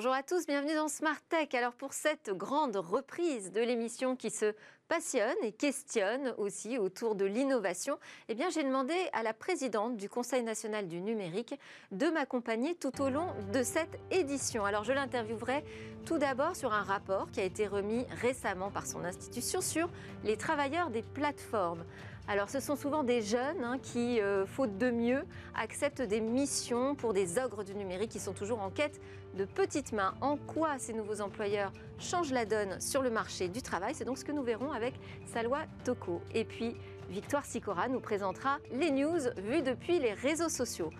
[0.00, 1.48] bonjour à tous, bienvenue dans Smart Tech.
[1.52, 4.54] Alors pour cette grande reprise de l'émission qui se
[4.88, 7.98] passionne et questionne aussi autour de l'innovation,
[8.30, 11.54] eh bien j'ai demandé à la présidente du Conseil national du numérique
[11.92, 14.64] de m'accompagner tout au long de cette édition.
[14.64, 15.62] Alors je l'interviewerai
[16.06, 19.90] tout d'abord sur un rapport qui a été remis récemment par son institution sur
[20.24, 21.84] les travailleurs des plateformes.
[22.26, 25.24] Alors ce sont souvent des jeunes hein, qui, euh, faute de mieux,
[25.54, 29.00] acceptent des missions pour des ogres du numérique qui sont toujours en quête
[29.34, 30.14] de petites mains.
[30.20, 33.94] En quoi ces nouveaux employeurs changent la donne sur le marché du travail?
[33.94, 34.94] C'est donc ce que nous verrons avec
[35.26, 36.20] Salwa Toko.
[36.34, 36.76] Et puis
[37.08, 40.90] Victoire Sicora nous présentera les news vues depuis les réseaux sociaux.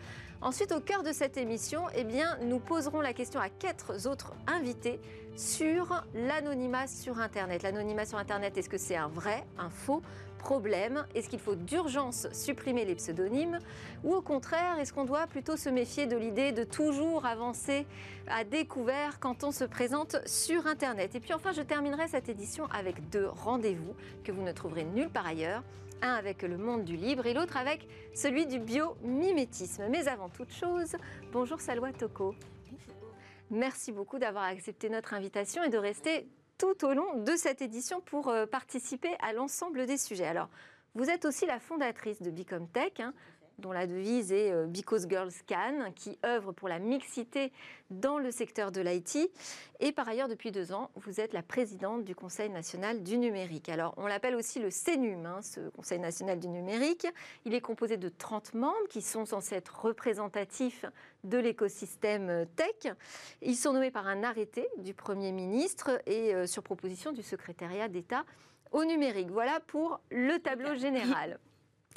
[0.42, 4.32] Ensuite, au cœur de cette émission, eh bien, nous poserons la question à quatre autres
[4.46, 4.98] invités
[5.36, 7.62] sur l'anonymat sur Internet.
[7.62, 10.02] L'anonymat sur Internet, est-ce que c'est un vrai, un faux?
[10.40, 13.58] Problème Est-ce qu'il faut d'urgence supprimer les pseudonymes
[14.02, 17.86] Ou au contraire, est-ce qu'on doit plutôt se méfier de l'idée de toujours avancer
[18.26, 21.14] à découvert quand on se présente sur Internet?
[21.14, 25.10] Et puis enfin, je terminerai cette édition avec deux rendez-vous que vous ne trouverez nulle
[25.10, 25.62] part ailleurs
[26.02, 29.84] un avec le monde du libre et l'autre avec celui du biomimétisme.
[29.90, 30.96] Mais avant toute chose,
[31.32, 32.34] bonjour Salwa Toko.
[33.50, 36.26] Merci beaucoup d'avoir accepté notre invitation et de rester
[36.60, 40.26] tout au long de cette édition pour euh, participer à l'ensemble des sujets.
[40.26, 40.50] Alors,
[40.94, 43.00] vous êtes aussi la fondatrice de Bicomtech.
[43.00, 43.14] Hein,
[43.60, 47.52] dont la devise est euh, Because Girls Can, qui œuvre pour la mixité
[47.90, 49.30] dans le secteur de l'IT.
[49.80, 53.68] Et par ailleurs, depuis deux ans, vous êtes la présidente du Conseil national du numérique.
[53.68, 57.06] Alors, on l'appelle aussi le CENUM, hein, ce Conseil national du numérique.
[57.44, 60.84] Il est composé de 30 membres qui sont censés être représentatifs
[61.24, 62.92] de l'écosystème tech.
[63.42, 67.88] Ils sont nommés par un arrêté du Premier ministre et euh, sur proposition du secrétariat
[67.88, 68.24] d'État
[68.70, 69.30] au numérique.
[69.30, 71.38] Voilà pour le tableau général.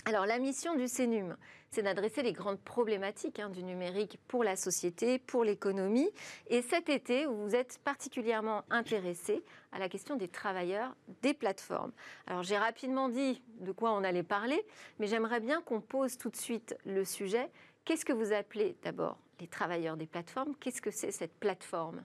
[0.06, 1.38] Alors la mission du CENUM,
[1.72, 6.10] c'est d'adresser les grandes problématiques hein, du numérique pour la société, pour l'économie.
[6.48, 11.94] Et cet été, vous êtes particulièrement intéressé à la question des travailleurs des plateformes.
[12.28, 14.66] Alors j'ai rapidement dit de quoi on allait parler,
[15.00, 17.50] mais j'aimerais bien qu'on pose tout de suite le sujet.
[17.86, 20.54] Qu'est-ce que vous appelez d'abord les travailleurs des plateformes?
[20.60, 22.04] Qu'est-ce que c'est cette plateforme?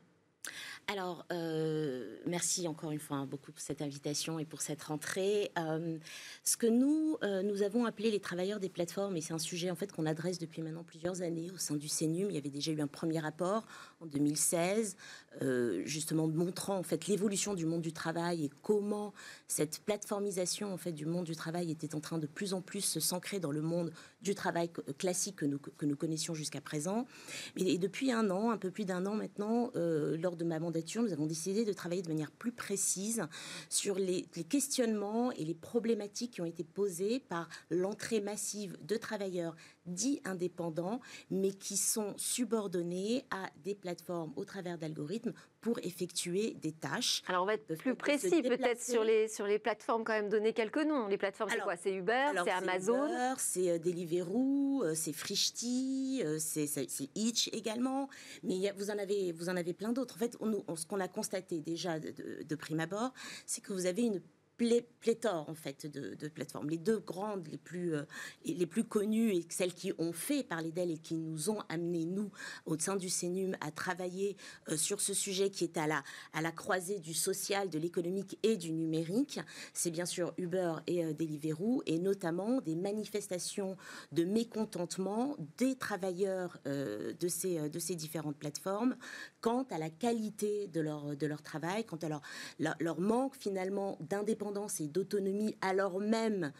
[0.90, 5.52] Alors, euh, merci encore une fois hein, beaucoup pour cette invitation et pour cette rentrée.
[5.58, 5.98] Euh,
[6.44, 9.70] ce que nous, euh, nous avons appelé les travailleurs des plateformes, et c'est un sujet
[9.70, 12.30] en fait qu'on adresse depuis maintenant plusieurs années au sein du CENUM.
[12.30, 13.66] Il y avait déjà eu un premier rapport
[14.00, 14.96] en 2016,
[15.84, 19.12] justement montrant en fait l'évolution du monde du travail et comment
[19.46, 22.98] cette plateformisation en fait du monde du travail était en train de plus en plus
[22.98, 23.92] s'ancrer dans le monde
[24.22, 27.06] du travail classique que nous, que nous connaissions jusqu'à présent.
[27.56, 31.12] Et, depuis un an, un peu plus d'un an maintenant, lors de ma mandature, nous
[31.12, 33.22] avons décidé de travailler de manière plus précise
[33.68, 39.56] sur les, questionnements et les problématiques qui ont été posées par l'entrée massive de travailleurs
[39.88, 41.00] dits indépendants,
[41.30, 47.22] mais qui sont subordonnés à des plateformes au travers d'algorithmes pour effectuer des tâches.
[47.26, 50.52] Alors on va être plus précis peut-être sur les, sur les plateformes, quand même donner
[50.52, 51.08] quelques noms.
[51.08, 51.76] Les plateformes, c'est quoi?
[51.76, 53.08] C'est Uber, c'est Amazon?
[53.38, 56.68] C'est euh, Deliveroo, euh, c'est Frishti, euh, c'est
[57.16, 58.08] Itch également.
[58.42, 60.14] Mais vous en avez, vous en avez plein d'autres.
[60.14, 63.12] En fait, on, ce qu'on a constaté déjà de, de prime abord,
[63.46, 64.22] c'est que vous avez une
[64.58, 66.68] pléthore en fait de, plateformes.
[66.68, 68.02] Les deux grandes, les plus, euh,
[68.44, 72.04] les plus connues et celles qui ont fait parler d'elles et qui nous ont amené
[72.04, 72.30] nous
[72.66, 74.36] au sein du CENUM à travailler
[74.68, 76.02] euh, sur ce sujet qui est à la,
[76.32, 79.40] à la croisée du social, de l'économique et du numérique,
[79.72, 83.76] c'est bien sûr Uber et euh, Deliveroo et notamment des manifestations
[84.12, 88.96] de mécontentement des travailleurs de, ces, de ces différentes plateformes
[89.40, 92.22] quant à la qualité de leur, de leur travail, quant à leur,
[92.58, 94.47] leur manque finalement d'indépendance
[94.80, 96.52] et d'autonomie alors même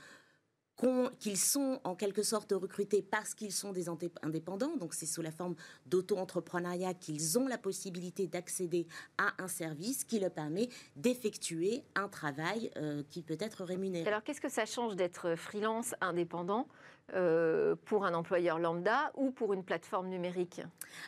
[1.19, 5.33] qu'ils sont en quelque sorte recrutés parce qu'ils sont des indépendants, donc c'est sous la
[5.33, 5.57] forme
[5.87, 8.87] d'auto-entrepreneuriat qu'ils ont la possibilité d'accéder
[9.19, 14.07] à un service qui leur permet d'effectuer un travail euh, qui peut être rémunéré.
[14.07, 16.69] Alors qu'est-ce que ça change d'être freelance indépendant?
[17.15, 20.61] Euh, pour un employeur lambda ou pour une plateforme numérique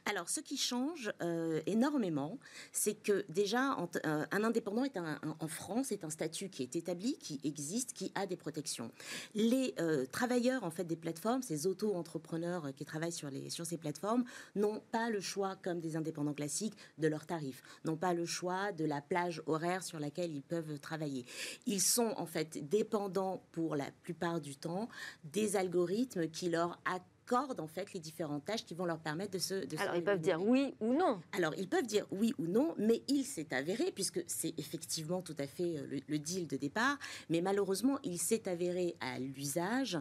[0.07, 2.39] Alors, ce qui change euh, énormément,
[2.73, 3.77] c'est que déjà,
[4.07, 8.13] euh, un indépendant est en France est un statut qui est établi, qui existe, qui
[8.15, 8.91] a des protections.
[9.35, 9.75] Les
[10.11, 14.25] travailleurs en fait des plateformes, ces auto-entrepreneurs qui travaillent sur, les, sur ces plateformes,
[14.55, 18.73] n'ont pas le choix, comme des indépendants classiques, de leurs tarifs, n'ont pas le choix
[18.73, 21.27] de la plage horaire sur laquelle ils peuvent travailler.
[21.67, 24.89] Ils sont en fait dépendants pour la plupart du temps
[25.25, 25.90] des algorithmes
[26.33, 29.67] qui leur accordent en fait les différentes tâches qui vont leur permettre de se.
[29.67, 31.21] De Alors ils peuvent dire oui ou non.
[31.33, 35.37] Alors ils peuvent dire oui ou non, mais il s'est avéré, puisque c'est effectivement tout
[35.39, 36.99] à fait euh, le, deal de départ,
[37.29, 39.99] mais malheureusement il s'est avéré à l'usage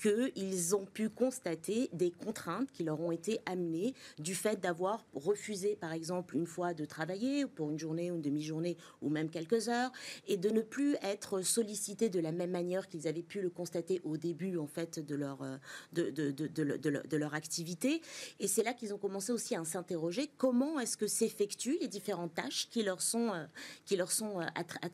[0.00, 5.76] qu'ils ont pu constater des contraintes qui leur ont été amenées du fait d'avoir refusé,
[5.76, 9.68] par exemple, une fois de travailler pour une journée ou une demi-journée ou même quelques
[9.68, 9.92] heures,
[10.26, 14.00] et de ne plus être sollicités de la même manière qu'ils avaient pu le constater
[14.04, 15.56] au début, en fait, de leur, euh,
[15.92, 18.00] de, de, de, leur activité.
[18.38, 22.34] Et c'est là qu'ils ont commencé aussi à s'interroger comment est-ce que s'effectuent les différentes
[22.34, 23.44] tâches qui leur sont, euh,
[23.84, 24.46] qui leur sont euh,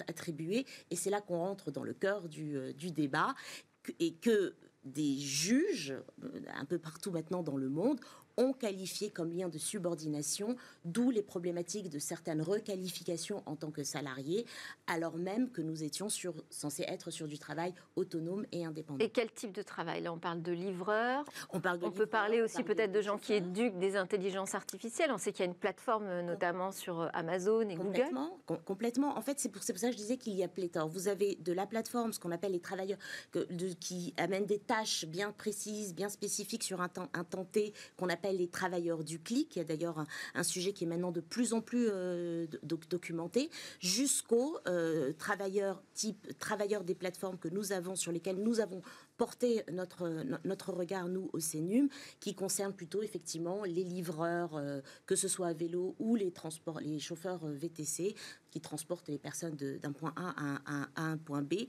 [0.08, 0.67] attribuées?
[0.91, 3.35] Et c'est là qu'on rentre dans le cœur du, du débat
[4.00, 4.55] et que
[4.87, 5.94] des juges,
[6.55, 8.00] un peu partout maintenant dans le monde,
[8.37, 13.83] ont qualifié comme lien de subordination, d'où les problématiques de certaines requalifications en tant que
[13.83, 14.47] salariés,
[14.87, 19.05] alors même que nous étions sur, censés être sur du travail autonome et indépendant.
[19.05, 20.03] Et quel type de travail?
[20.03, 21.25] Là, on parle de livreurs.
[21.50, 25.11] On, parle on peut parler aussi peut-être de, gens qui éduquent des intelligences artificielles.
[25.12, 28.62] On sait qu'il y a une plateforme, euh, notamment sur euh, Amazon et complètement, Google.
[28.65, 29.17] complètement.
[29.17, 30.89] En fait, c'est pour, pour, ça que je disais qu'il y a pléthore.
[30.89, 32.99] Vous avez de la plateforme, ce qu'on appelle les travailleurs,
[33.32, 37.44] que, de, qui amènent des tâches bien précises, bien spécifiques sur un temps, un temps
[37.44, 41.12] T, qu'on appelle les travailleurs du clic, qui est d'ailleurs un, sujet qui est maintenant
[41.12, 43.50] de plus en plus euh, documenté,
[43.81, 48.82] jusqu'aux euh, travailleurs type travailleurs des plateformes que nous avons sur lesquelles nous avons
[49.17, 51.89] porté notre, notre regard, nous, au CENUM,
[52.21, 56.81] qui concerne plutôt effectivement les livreurs, euh, que ce soit à vélo ou les, transports,
[56.81, 58.15] les chauffeurs VTC,
[58.51, 61.67] qui transportent les personnes d'un point A à un, point B,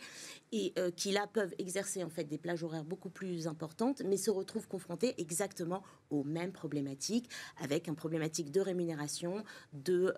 [0.52, 4.32] et qui là peuvent exercer en fait des plages horaires beaucoup plus importantes, mais se
[4.32, 10.14] retrouvent confrontés exactement aux mêmes problématiques, avec un problématique de rémunération, de...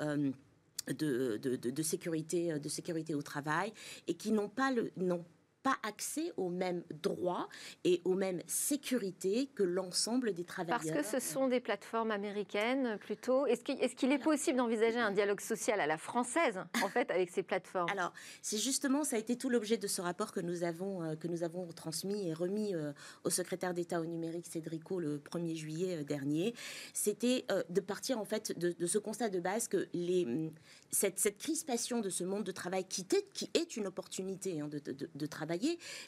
[0.87, 3.73] de, sécurité, de sécurité au travail
[4.07, 4.91] et qui n'ont pas le,
[5.63, 7.49] pas accès aux mêmes droits
[7.83, 10.79] et aux mêmes sécurités que l'ensemble des travailleurs.
[10.79, 13.45] Parce que ce sont des plateformes américaines plutôt.
[13.45, 17.29] Est-ce qu'il est, est, possible d'envisager un dialogue social à la française, en fait, avec
[17.29, 17.89] ces plateformes?
[17.91, 21.15] Alors, c'est justement, ça a été tout l'objet de ce rapport que nous avons, euh,
[21.15, 25.55] que nous avons transmis et remis euh, au secrétaire d'État au numérique Cédrico le 1er
[25.55, 26.53] juillet euh, dernier.
[26.93, 30.51] C'était de partir, en fait, de, ce constat de base que les, hum,
[30.91, 34.67] cette, cette, crispation de ce monde de travail qui, est, qui est une opportunité hein,
[34.67, 35.48] de, de, de travail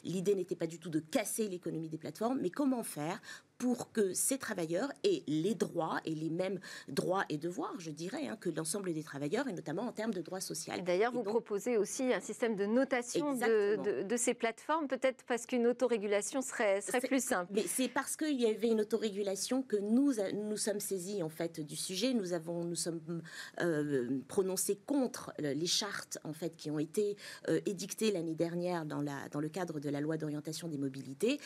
[0.04, 3.20] L'idée n'était pas du tout de casser l'économie des plateformes, mais comment faire
[3.62, 8.26] pour que ces travailleurs aient les droits et les mêmes droits et devoirs, je dirais,
[8.26, 10.74] hein, que l'ensemble des travailleurs, et notamment en termes de droits sociaux.
[10.84, 16.42] D'ailleurs, vous proposez aussi un système de notation de, ces plateformes, peut-être parce qu'une autorégulation
[16.42, 17.52] serait, serait plus simple.
[17.54, 21.60] Mais c'est parce qu'il y avait une autorégulation que nous nous sommes saisis en fait
[21.60, 22.14] du sujet.
[22.14, 23.22] Nous avons nous sommes
[23.60, 27.16] euh, prononcés contre les chartes en fait qui ont été
[27.48, 31.38] euh, édictées l'année dernière dans la dans le cadre de la loi d'orientation des mobilités.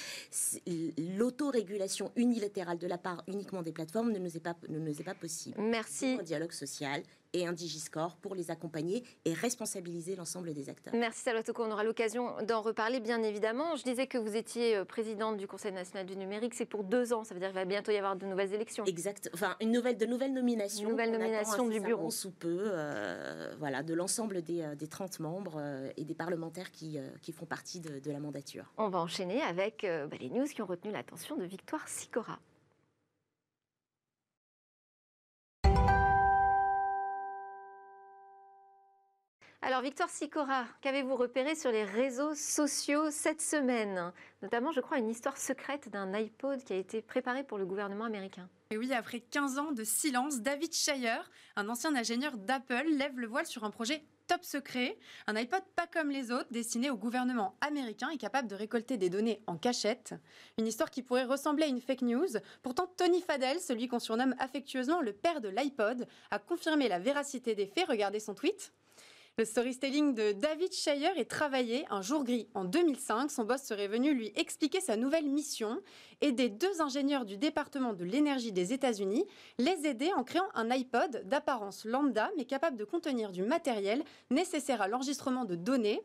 [1.17, 5.05] L'autorégulation unilatérale de la part uniquement des plateformes ne nous est pas, ne nous est
[5.05, 5.61] pas possible.
[5.61, 6.17] Merci.
[6.21, 7.03] Un dialogue social
[7.37, 10.95] et un Digiscore pour les accompagner et responsabiliser l'ensemble des acteurs.
[10.95, 13.77] Merci Salvatore, on aura l'occasion d'en reparler bien évidemment.
[13.77, 17.13] Je disais que vous étiez euh, présidente du Conseil national du numérique, c'est pour deux
[17.13, 18.85] ans, ça veut dire qu'il va bientôt y avoir de nouvelles élections.
[18.85, 20.85] Exact, enfin une nouvelle, de nouvelles nominations.
[20.85, 22.11] Une nouvelle nomination du bureau.
[22.11, 25.63] Sous peu, euh, voilà, de l'ensemble des, euh, des, 30 membres
[25.97, 28.73] et des parlementaires qui, qui font partie de, de, la mandature.
[28.79, 32.39] On va enchaîner avec bah, les news qui ont retenu l'attention de Victoire Sicora.
[39.67, 44.13] Alors Victor Sicora, qu'avez-vous repéré sur les réseaux sociaux cette semaine?
[44.41, 48.05] Notamment, je crois, une histoire secrète d'un iPod qui a été préparé pour le gouvernement
[48.05, 48.49] américain.
[48.71, 53.27] Et oui, après 15 ans de silence, David Shire, un ancien ingénieur d'Apple, lève le
[53.27, 54.97] voile sur un projet top secret,
[55.27, 59.11] un iPod pas comme les autres, destiné au gouvernement américain et capable de récolter des
[59.11, 60.15] données en cachette.
[60.59, 62.39] Une histoire qui pourrait ressembler à une fake news.
[62.63, 67.57] Pourtant, Tony Fadell, celui qu'on surnomme affectueusement le père de l'iPod, a confirmé la véracité
[67.57, 67.89] des faits.
[67.89, 68.73] Regardez son tweet.
[69.39, 72.49] Le storytelling de David Shire est travaillé un jour gris.
[72.55, 75.79] En 2005, son boss serait venu lui expliquer sa nouvelle mission,
[76.23, 79.27] aider deux ingénieurs du département de l'énergie des États-Unis,
[79.59, 84.81] les aider en créant un iPod d'apparence lambda mais capable de contenir du matériel nécessaire
[84.81, 86.01] à l'enregistrement de données.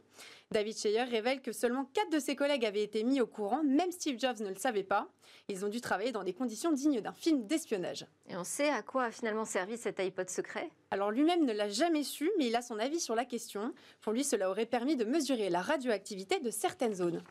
[0.52, 3.92] David Shire révèle que seulement quatre de ses collègues avaient été mis au courant, même
[3.92, 5.08] Steve Jobs ne le savait pas.
[5.48, 8.06] Ils ont dû travailler dans des conditions dignes d'un film d'espionnage.
[8.30, 11.70] Et on sait à quoi a finalement servi cet iPod secret Alors lui-même ne l'a
[11.70, 13.74] jamais su, mais il a son avis sur la question.
[14.02, 17.24] Pour lui, cela aurait permis de mesurer la radioactivité de certaines zones.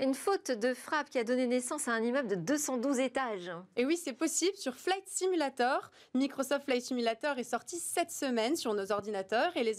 [0.00, 3.50] Une faute de frappe qui a donné naissance à un immeuble de 212 étages.
[3.74, 5.90] Et oui, c'est possible sur Flight Simulator.
[6.14, 9.78] Microsoft Flight Simulator est sorti cette semaine sur nos ordinateurs et les,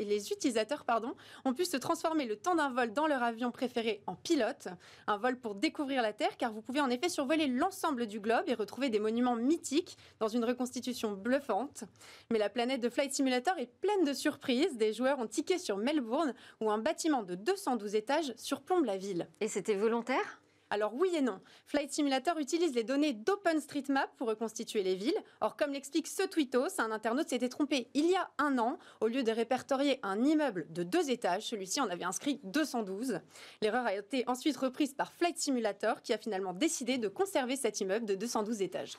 [0.00, 1.14] les utilisateurs pardon,
[1.44, 4.66] ont pu se transformer le temps d'un vol dans leur avion préféré en pilote.
[5.06, 8.48] Un vol pour découvrir la Terre car vous pouvez en effet survoler l'ensemble du globe
[8.48, 11.84] et retrouver des monuments mythiques dans une reconstitution bluffante.
[12.32, 14.76] Mais la planète de Flight Simulator est pleine de surprises.
[14.76, 19.28] Des joueurs ont tiqué sur Melbourne où un bâtiment de 212 étages surplombe la ville
[19.52, 20.40] c'était volontaire?
[20.70, 21.38] Alors oui et non.
[21.66, 25.18] Flight Simulator utilise les données d'OpenStreetMap pour reconstituer les villes.
[25.42, 28.78] Or, comme l'explique ce tweetos, un internaute s'était trompé il y a un an.
[29.02, 33.20] Au lieu de répertorier un immeuble de deux étages, celui-ci en avait inscrit 212.
[33.60, 37.82] L'erreur a été ensuite reprise par Flight Simulator qui a finalement décidé de conserver cet
[37.82, 38.96] immeuble de 212 étages.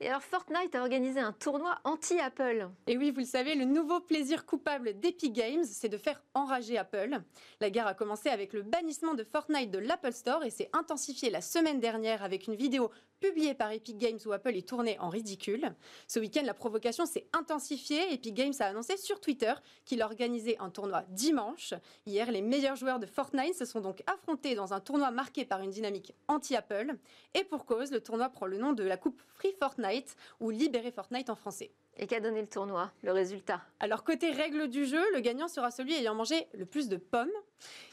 [0.00, 2.68] Et alors Fortnite a organisé un tournoi anti-Apple.
[2.88, 6.76] Et oui, vous le savez, le nouveau plaisir coupable d'Epic Games, c'est de faire enrager
[6.76, 7.20] Apple.
[7.60, 11.30] La guerre a commencé avec le bannissement de Fortnite de l'Apple Store et s'est intensifiée
[11.30, 12.90] la semaine dernière avec une vidéo
[13.24, 15.74] publiée par Epic Games où Apple est tourné en ridicule.
[16.06, 18.12] Ce week-end, la provocation s'est intensifiée.
[18.12, 19.54] Epic Games a annoncé sur Twitter
[19.86, 21.72] qu'il organisait un tournoi dimanche.
[22.04, 25.62] Hier, les meilleurs joueurs de Fortnite se sont donc affrontés dans un tournoi marqué par
[25.62, 26.98] une dynamique anti-Apple.
[27.32, 30.90] Et pour cause, le tournoi prend le nom de la Coupe Free Fortnite ou Libérer
[30.90, 31.70] Fortnite en français.
[31.96, 33.60] Et qu'a donné le tournoi, le résultat?
[33.78, 37.30] Alors côté règles du jeu, le gagnant sera celui ayant mangé le plus de pommes.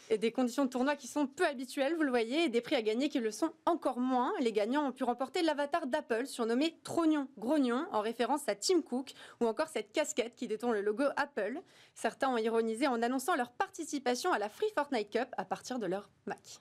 [0.09, 2.75] Et des conditions de tournoi qui sont peu habituelles, vous le voyez, et des prix
[2.75, 4.33] à gagner qui le sont encore moins.
[4.41, 9.13] Les gagnants ont pu remporter l'avatar d'Apple, surnommé Trognon Grognon, en référence à Tim Cook,
[9.39, 11.61] ou encore cette casquette qui détend le logo Apple.
[11.93, 15.85] Certains ont ironisé en annonçant leur participation à la Free Fortnite Cup à partir de
[15.85, 16.59] leur Mac.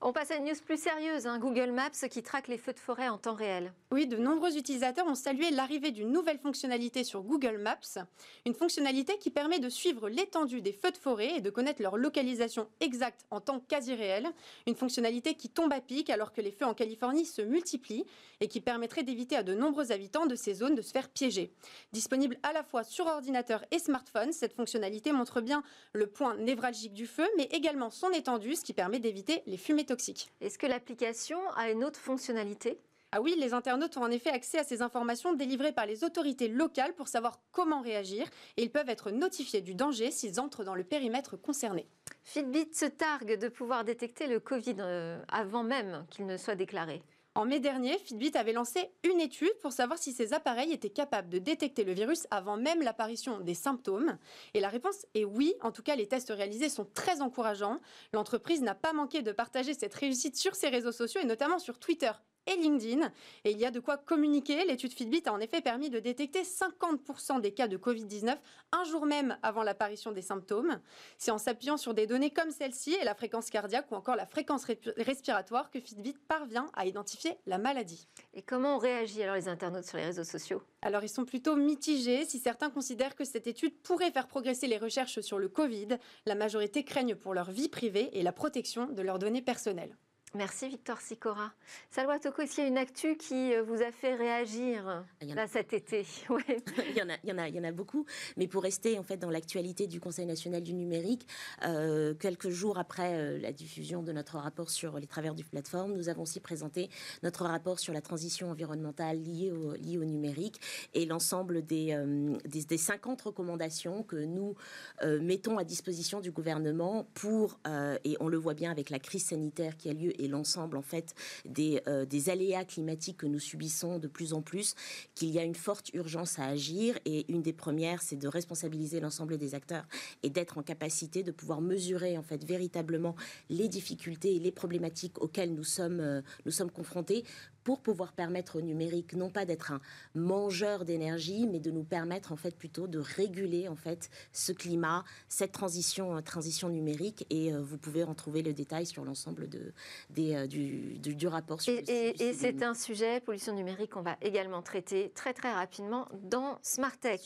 [0.00, 1.40] On passe à une news plus sérieuse, hein.
[1.40, 3.72] Google Maps qui traque les feux de forêt en temps réel.
[3.90, 8.06] Oui, de nombreux utilisateurs ont salué l'arrivée d'une nouvelle fonctionnalité sur Google Maps,
[8.46, 11.96] une fonctionnalité qui permet de suivre l'étendue des feux de forêt et de connaître leur
[11.96, 14.28] localisation exacte en temps quasi réel,
[14.68, 18.06] une fonctionnalité qui tombe à pic alors que les feux en Californie se multiplient
[18.40, 21.52] et qui permettrait d'éviter à de nombreux habitants de ces zones de se faire piéger.
[21.92, 26.94] Disponible à la fois sur ordinateur et smartphone, cette fonctionnalité montre bien le point névralgique
[26.94, 30.30] du feu, mais également son étendue, ce qui permet d'éviter les fumées toxiques.
[30.40, 32.78] Est-ce que l'application a une autre fonctionnalité?
[33.10, 36.46] Ah oui, les internautes ont en effet accès à ces informations délivrées par les autorités
[36.46, 38.26] locales pour savoir comment réagir
[38.58, 41.86] et ils peuvent être notifiés du danger s'ils entrent dans le périmètre concerné.
[42.22, 47.02] Fitbit se targue de pouvoir détecter le Covid euh, avant même qu'il ne soit déclaré.
[47.38, 51.28] En mai dernier, Fitbit avait lancé une étude pour savoir si ces appareils étaient capables
[51.28, 54.18] de détecter le virus avant même l'apparition des symptômes.
[54.54, 55.54] Et la réponse est oui.
[55.60, 57.78] En tout cas, les tests réalisés sont très encourageants.
[58.12, 61.78] L'entreprise n'a pas manqué de partager cette réussite sur ses réseaux sociaux et notamment sur
[61.78, 62.10] Twitter
[62.48, 63.12] et LinkedIn.
[63.44, 64.64] Et il y a de quoi communiquer.
[64.64, 68.36] L'étude Fitbit a en effet permis de détecter 50% des cas de Covid-19
[68.72, 70.80] un jour même avant l'apparition des symptômes.
[71.18, 74.26] C'est en s'appuyant sur des données comme celle-ci et la fréquence cardiaque ou encore la
[74.26, 74.64] fréquence
[74.96, 78.08] respiratoire que Fitbit parvient à identifier la maladie.
[78.34, 80.62] Et comment on réagit alors les internautes sur les réseaux sociaux?
[80.82, 82.24] Alors ils sont plutôt mitigés.
[82.24, 86.34] Si certains considèrent que cette étude pourrait faire progresser les recherches sur le Covid, la
[86.34, 89.96] majorité craignent pour leur vie privée et la protection de leurs données personnelles.
[90.34, 91.52] Merci Victor Sicora.
[91.90, 95.46] Salwa Toko, est-ce qu'il y a une actu qui euh, vous a fait réagir là,
[95.46, 96.04] cet été?
[96.28, 98.04] Il, y en a, il, y en a, il y en a beaucoup.
[98.36, 101.26] Mais pour rester en fait dans l'actualité du Conseil national du numérique,
[101.64, 105.94] euh, quelques jours après euh, la diffusion de notre rapport sur les travers du plateforme,
[105.94, 106.90] nous avons aussi présenté
[107.22, 110.60] notre rapport sur la transition environnementale liée au, liée au numérique
[110.92, 111.96] et l'ensemble des,
[112.44, 114.54] des, des, 50 recommandations que nous
[115.02, 117.58] mettons à disposition du gouvernement pour,
[118.04, 120.82] et on le voit bien avec la crise sanitaire qui a lieu et l'ensemble en
[120.82, 124.74] fait des, euh, des, aléas climatiques que nous subissons de plus en plus,
[125.14, 126.98] qu'il y a une forte urgence à agir.
[127.04, 129.86] Et une des premières, c'est de responsabiliser l'ensemble des acteurs
[130.22, 133.14] et d'être en capacité de pouvoir mesurer en fait véritablement
[133.48, 137.24] les difficultés et les problématiques auxquelles nous sommes, euh, nous sommes confrontés
[137.68, 139.80] pour pouvoir permettre au numérique non pas d'être un
[140.14, 145.04] mangeur d'énergie, mais de nous permettre en fait plutôt de réguler en fait ce climat,
[145.28, 147.26] cette transition, euh, transition numérique.
[147.28, 149.74] Et euh, vous pouvez en trouver le détail sur l'ensemble de,
[150.08, 151.60] des, euh, du, du, rapport.
[151.60, 156.08] Sur et, et, c'est un sujet, pollution numérique, qu'on va également traiter très très rapidement
[156.22, 157.20] dans Smart Tech.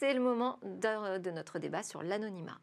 [0.00, 2.58] C'est le moment de, de notre débat sur l'anonymat.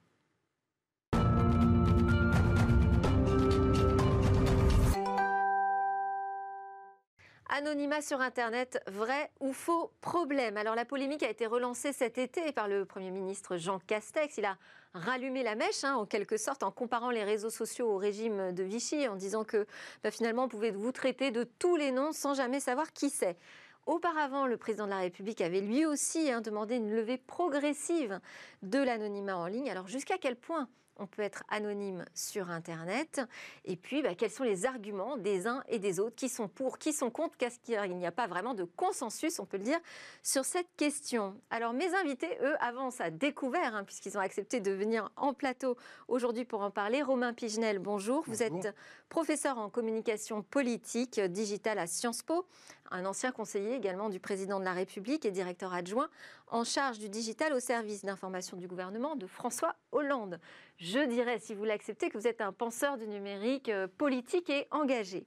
[7.50, 10.58] Anonymat sur Internet, vrai ou faux problème?
[10.58, 14.38] Alors la polémique a été relancée cet été par le Premier ministre Jean Castex.
[14.38, 14.58] Il a
[14.94, 18.64] rallumé la mèche, hein, en quelque sorte, en comparant les réseaux sociaux au régime de
[18.64, 19.66] Vichy, en disant que
[20.04, 23.38] bah, finalement, on pouvait vous traiter de tous les noms sans jamais savoir qui c'est.
[23.86, 28.20] Auparavant, le président de la République avait lui aussi hein, demandé une levée progressive
[28.62, 29.70] de l'anonymat en ligne.
[29.70, 30.68] Alors jusqu'à quel point
[31.00, 33.22] on peut être anonyme sur Internet.
[33.66, 36.78] Et puis, bah, quels sont les arguments des uns et des autres Qui sont pour,
[36.78, 39.80] qui sont contre Qu'est-ce qu'il n'y a pas vraiment de consensus, on peut le dire,
[40.24, 44.72] sur cette question Alors, mes invités, eux, avancent à découvert, hein, puisqu'ils ont accepté de
[44.72, 45.78] venir en plateau
[46.08, 47.02] aujourd'hui pour en parler.
[47.02, 48.24] Romain Pigenel, bonjour.
[48.28, 48.74] Vous êtes
[49.10, 52.46] professeur en communication politique digitale à Sciences Po,
[52.92, 56.10] un ancien conseiller également du président de la République et directeur adjoint
[56.48, 60.40] en charge du digital au service d'information du gouvernement de François Hollande.
[60.78, 64.68] Je dirais, si vous l'acceptez, que vous êtes un penseur du numérique euh, politique et
[64.72, 65.26] engagé.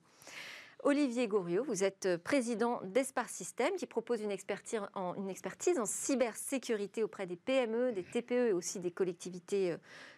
[0.82, 5.78] Olivier Goriot, vous êtes euh, président d'Espace System qui propose une expertise, en, une expertise
[5.78, 9.76] en cybersécurité auprès des PME, des TPE et aussi des collectivités euh,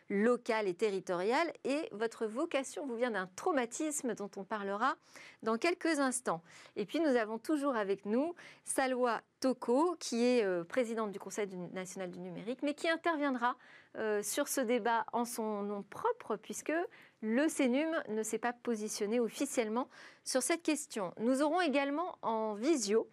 [0.09, 1.52] locales et territoriales.
[1.64, 4.95] Et votre vocation vous vient d'un traumatisme dont on parlera
[5.42, 6.42] dans quelques instants.
[6.76, 11.49] Et puis nous avons toujours avec nous Salwa Toko, qui est euh, présidente du Conseil
[11.73, 13.57] national du numérique, mais qui interviendra
[14.23, 16.73] sur ce débat en son nom propre, puisque
[17.23, 19.88] le CENUM ne s'est pas positionné officiellement
[20.25, 21.14] sur cette question.
[21.19, 23.09] Nous aurons également en visio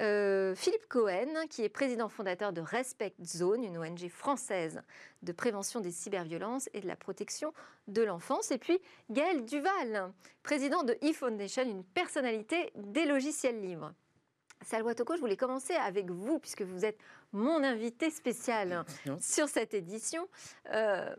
[0.00, 4.82] euh, Philippe Cohen, qui est président fondateur de Respect Zone, une ONG française
[5.22, 7.54] de prévention des cyberviolences et de la protection
[7.88, 8.50] de l'enfance.
[8.50, 8.78] Et puis
[9.10, 13.92] Gaël Duval, président de eFoundation, une personnalité des logiciels libres.
[14.62, 16.98] Salwa Toko, je voulais commencer avec vous, puisque vous êtes
[17.32, 18.84] mon invité spécial
[19.20, 20.26] sur cette édition.
[20.72, 21.14] Euh,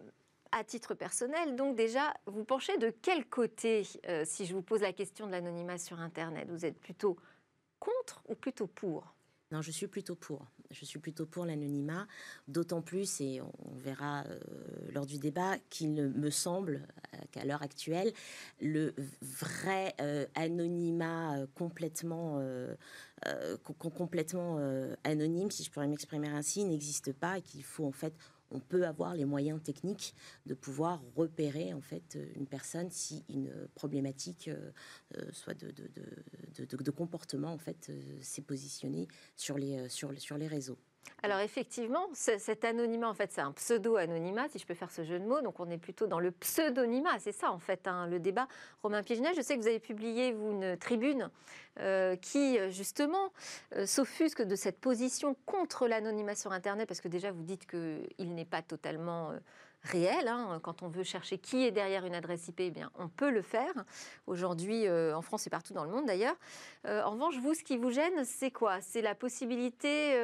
[0.51, 4.82] à titre personnel, donc déjà, vous penchez de quel côté euh, si je vous pose
[4.82, 6.48] la question de l'anonymat sur Internet?
[6.50, 7.18] Vous êtes plutôt
[7.80, 9.13] contre ou plutôt pour?
[9.51, 10.46] Non, je suis plutôt pour.
[10.72, 12.06] Je suis plutôt pour l'anonymat,
[12.50, 14.39] d'autant plus, et on verra euh,
[14.92, 18.12] lors du débat, qu'il me semble euh, qu'à l'heure actuelle,
[18.60, 19.96] le vrai
[20.36, 22.42] anonymat complètement,
[23.77, 24.58] complètement
[25.06, 28.13] anonyme, si je pourrais m'exprimer ainsi, n'existe pas et qu'il faut en fait
[28.51, 33.51] on peut avoir les moyens techniques de pouvoir repérer en fait une personne si une
[33.75, 34.72] problématique euh,
[35.18, 40.77] euh, soit de, comportement en fait euh, s'est positionnée sur les réseaux.
[41.23, 45.19] Alors effectivement, cet anonymat, en fait, c'est un pseudo-anonymat, si je peux faire ce jeu
[45.19, 45.41] de mots.
[45.41, 48.47] Donc on est plutôt dans le pseudonymat, c'est ça en fait hein, le débat.
[48.83, 51.29] Romain Pigenet, je sais que vous avez publié, vous, une tribune
[51.79, 53.31] euh, qui, justement,
[53.75, 58.33] euh, s'offusque de cette position contre l'anonymat sur Internet, parce que déjà, vous dites qu'il
[58.33, 59.31] n'est pas totalement...
[59.31, 59.39] Euh,
[59.83, 60.27] réel.
[60.27, 60.59] Hein.
[60.63, 63.43] Quand on veut chercher qui est derrière une adresse IP, eh bien, on peut le
[63.43, 63.71] faire.
[64.25, 66.35] Aujourd'hui, en France et partout dans le monde d'ailleurs.
[66.83, 68.81] en revanche, vous, ce qui vous gêne, c'est quoi?
[68.81, 70.20] C'est la possibilité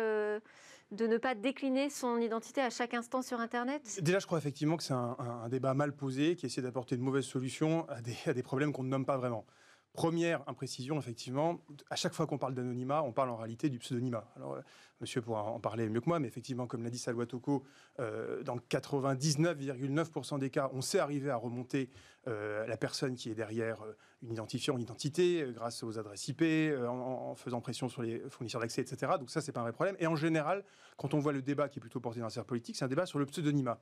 [0.91, 4.00] de ne pas décliner son identité à chaque instant sur Internet?
[4.02, 7.26] Déjà, je crois effectivement que c'est un, débat mal posé qui essaie d'apporter de mauvaises
[7.26, 9.46] solutions à des, problèmes qu'on ne nomme pas vraiment.
[9.94, 14.28] Première imprécision, effectivement, à chaque fois qu'on parle d'anonymat, on parle en réalité du pseudonymat.
[14.36, 14.62] Alors, euh,
[15.02, 17.64] monsieur pourra en parler mieux que moi, mais effectivement, comme l'a dit Salwa Toko,
[18.00, 21.92] euh, dans 99,9% des cas, on sait arriver à remonter
[22.28, 23.84] euh, la personne qui est derrière
[24.24, 26.42] une identifiant, une identité, grâce aux adresses IP,
[26.88, 29.12] en, faisant pression sur les fournisseurs d'accès, etc.
[29.20, 29.96] Donc ça, c'est pas un vrai problème.
[30.00, 30.64] Et en général,
[30.98, 33.06] quand on voit le débat qui est plutôt porté dans la politique, c'est un débat
[33.06, 33.80] sur le pseudonymat.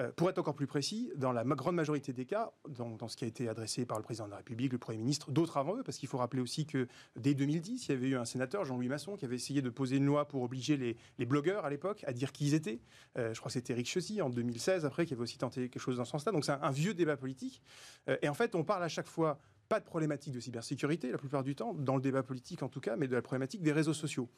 [0.00, 3.24] Euh, pour être encore plus précis, dans la grande majorité des cas, dans, ce qui
[3.24, 5.82] a été adressé par le président de la République, le Premier ministre, d'autres avant eux,
[5.84, 8.88] parce qu'il faut rappeler aussi que dès 2010, il y avait eu un sénateur, Jean-Louis
[8.88, 12.12] Masson, qui avait essayé de poser une loi pour obliger les, blogueurs à l'époque à
[12.12, 12.80] dire qui ils étaient.
[13.16, 15.80] Euh, je crois que c'était Eric Ciotti en 2016, après, qui avait aussi tenté quelque
[15.80, 16.32] chose dans ce sens-là.
[16.32, 17.62] Donc c'est un, vieux débat politique.
[18.08, 21.18] Euh, et en fait, on parle à chaque fois pas de problématique de cybersécurité, la
[21.18, 23.72] plupart du temps, dans le débat politique en tout cas, mais de la problématique des
[23.72, 24.28] réseaux sociaux.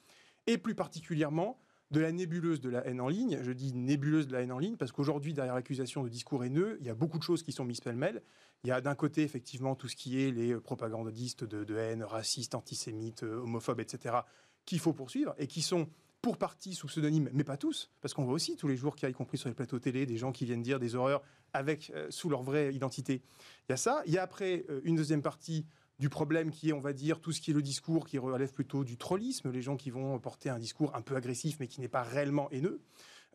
[0.47, 1.59] Et plus particulièrement
[1.91, 3.39] de la nébuleuse de la haine en ligne.
[3.43, 6.79] Je dis nébuleuse de la haine en ligne parce qu'aujourd'hui, derrière l'accusation de discours haineux,
[6.81, 8.23] il y a beaucoup de choses qui sont mises pêle-mêle.
[8.65, 12.55] Il y a d'un côté, effectivement, tout ce qui est les propagandistes de, haine, racistes,
[12.55, 14.17] antisémites, euh, homophobes, etc.,
[14.65, 15.89] qu'il faut poursuivre et qui sont
[16.23, 19.05] pour partie sous pseudonyme, mais pas tous, parce qu'on voit aussi tous les jours qu'il
[19.05, 21.23] y a, y compris sur les plateaux télé, des gens qui viennent dire des horreurs
[21.53, 23.23] avec euh, sous leur vraie identité.
[23.69, 24.03] Il y a ça.
[24.07, 25.67] Il y a après euh, une deuxième partie
[25.99, 28.53] du problème qui est, on va dire, tout ce qui est le discours qui relève
[28.53, 31.81] plutôt du trollisme, les gens qui vont porter un discours un peu agressif mais qui
[31.81, 32.81] n'est pas réellement haineux.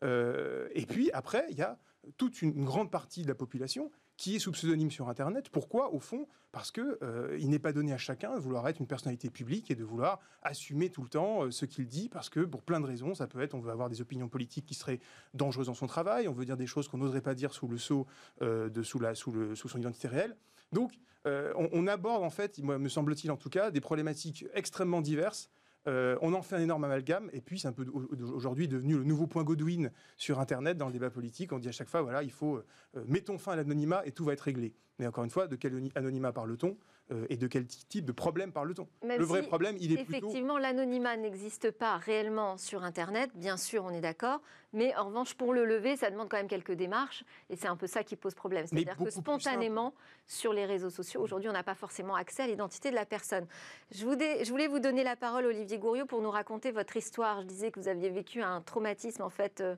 [0.02, 1.78] Euh, et puis après, il y a
[2.16, 5.48] toute une grande partie de la population qui est sous pseudonyme sur Internet.
[5.48, 5.92] Pourquoi?
[5.92, 8.86] Au fond, parce que euh, il n'est pas donné à chacun de vouloir être une
[8.86, 12.40] personnalité publique et de vouloir assumer tout le temps euh, ce qu'il dit, parce que
[12.40, 15.00] pour plein de raisons, ça peut être, on veut avoir des opinions politiques qui seraient
[15.34, 17.78] dangereuses dans son travail, on veut dire des choses qu'on n'oserait pas dire sous le
[17.78, 18.06] sceau
[18.40, 20.36] de sous la sous le sous son identité réelle.
[20.72, 20.92] Donc
[21.26, 25.50] euh, on, aborde en fait, me semble-t-il en tout cas, des problématiques extrêmement diverses.
[25.88, 29.04] Euh, on en fait un énorme amalgame, et puis c'est un peu aujourd'hui devenu le
[29.04, 31.52] nouveau point Godwin sur Internet dans le débat politique.
[31.52, 34.24] On dit à chaque fois, voilà, il faut euh, mettons fin à l'anonymat et tout
[34.24, 34.74] va être réglé.
[34.98, 36.76] Mais encore une fois, de quel anonymat parle-t-on?
[37.12, 38.88] Euh, et de quel type de problème parle-t-on?
[39.06, 43.30] Le vrai problème, il est effectivement l'anonymat n'existe pas réellement sur Internet.
[43.34, 44.40] Bien sûr, on est d'accord,
[44.72, 47.76] mais en revanche, pour le lever, ça demande quand même quelques démarches, et c'est un
[47.76, 48.66] peu ça qui pose problème.
[48.66, 49.94] C'est-à-dire que spontanément,
[50.26, 53.46] sur les réseaux sociaux, aujourd'hui, on n'a pas forcément accès à l'identité de la personne.
[53.90, 57.42] Je, voulais vous donner la parole, Olivier Gouriot, pour nous raconter votre histoire.
[57.42, 59.60] Je disais que vous aviez vécu un traumatisme, en fait.
[59.60, 59.76] Euh,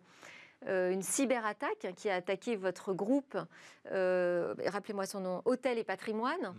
[0.67, 3.37] euh, une cyberattaque qui a attaqué votre groupe,
[3.85, 6.55] rappelez-moi son nom, Hôtel et Patrimoine.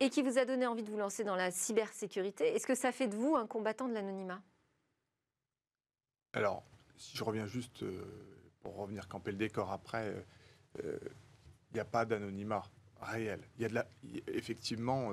[0.00, 2.54] Et qui vous a donné envie de vous lancer dans la cybersécurité.
[2.54, 4.40] Est-ce que ça fait de vous un combattant de l'anonymat?
[6.32, 6.62] Alors,
[6.96, 8.04] si je reviens juste euh,
[8.60, 10.14] pour revenir camper le décor après,
[10.76, 10.98] il euh,
[11.74, 12.62] n'y a pas d'anonymat
[13.00, 13.40] réel.
[13.56, 13.86] Il y a de la,
[14.28, 15.12] effectivement,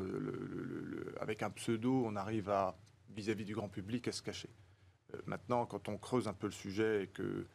[1.19, 2.75] avec un pseudo, on arrive à
[3.09, 4.49] vis-à-vis du grand public à se cacher.
[5.25, 7.47] maintenant, quand on creuse un peu le sujet et que euh,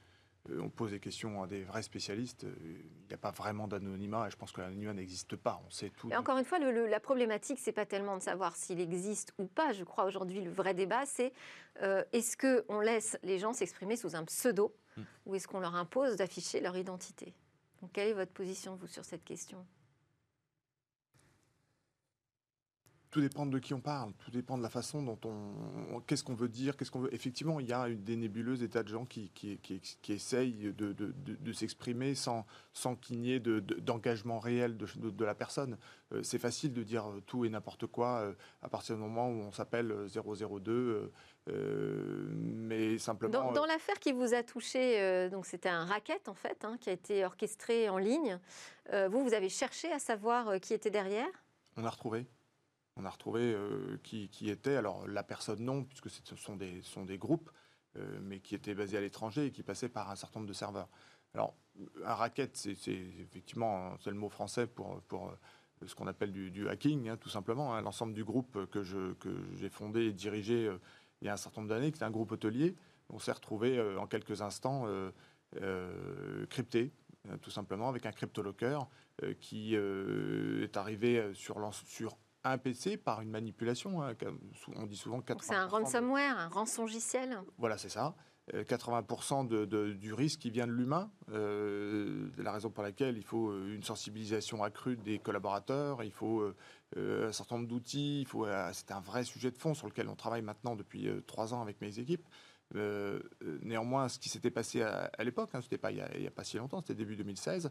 [0.58, 4.26] on pose des questions à des vrais spécialistes, euh, il n'y a pas vraiment d'anonymat
[4.26, 5.60] et je pense que l'anonymat n'existe pas.
[5.66, 6.08] On sait tout.
[6.10, 9.72] Et encore une fois, la problématique, c'est pas tellement de savoir s'il existe ou pas.
[9.72, 11.32] Je crois aujourd'hui le vrai débat, c'est
[11.82, 15.02] euh, est-ce qu'on laisse les gens s'exprimer sous un pseudo hmm.
[15.26, 17.34] ou est-ce qu'on leur impose d'afficher leur identité?
[17.80, 19.64] Donc, Quelle est votre position, vous, sur cette question?
[23.10, 26.00] Tout dépend de qui on parle, tout dépend de la façon dont on.
[26.06, 27.12] Qu'est-ce qu'on veut dire, qu'est-ce qu'on veut.
[27.12, 30.92] Effectivement, il y a des nébuleuses, des tas de gens qui, qui, qui, essayent de,
[30.92, 35.76] de, de, s'exprimer sans, sans qu'il n'y ait d'engagement réel de, la personne.
[36.12, 39.40] Euh, c'est facile de dire tout et n'importe quoi euh, à partir du moment où
[39.40, 41.12] on s'appelle 002.
[41.48, 43.52] Euh, mais simplement.
[43.52, 46.92] Dans, l'affaire qui vous a touché, donc c'était un racket en fait, hein, qui a
[46.92, 48.38] été orchestré en ligne.
[48.92, 51.28] vous, vous avez cherché à savoir qui était derrière?
[51.76, 52.26] On a retrouvé.
[53.00, 57.04] On a retrouvé euh, qui, était, alors la personne non, puisque ce sont des, sont
[57.04, 57.50] des groupes,
[57.96, 60.54] euh, mais qui étaient basés à l'étranger et qui passaient par un certain nombre de
[60.54, 60.88] serveurs.
[61.32, 61.54] Alors,
[62.04, 66.68] un racket, c'est effectivement c'est le mot français pour, pour euh, ce qu'on appelle du,
[66.68, 67.74] hacking, hein, tout simplement.
[67.74, 67.80] Hein.
[67.80, 70.70] L'ensemble du groupe que j'ai que fondé et dirigé
[71.22, 72.76] il y a un certain nombre d'années, qui est un groupe hôtelier,
[73.08, 74.86] on s'est retrouvé en quelques instants
[76.50, 76.92] crypté,
[77.40, 78.78] tout simplement, avec un cryptolocker
[79.40, 84.02] qui est arrivé sur, sur un PC par une manipulation.
[84.02, 84.14] Hein,
[84.76, 85.38] on dit souvent 80%.
[85.40, 87.38] C'est un ransomware, un rançongiciel.
[87.58, 88.14] Voilà, c'est ça.
[88.52, 91.10] 80% euh, de, du risque qui vient de l'humain.
[91.30, 96.42] Euh, la raison pour laquelle il faut euh, une sensibilisation accrue des collaborateurs, il faut
[96.96, 98.26] un certain nombre d'outils.
[98.72, 101.80] c'est un vrai sujet de fond sur lequel on travaille maintenant depuis trois ans avec
[101.80, 102.26] mes équipes.
[103.62, 106.44] néanmoins, ce qui s'était passé à, l'époque, hein, c'était pas il n'y a, a, pas
[106.44, 107.70] si longtemps, c'était début 2016,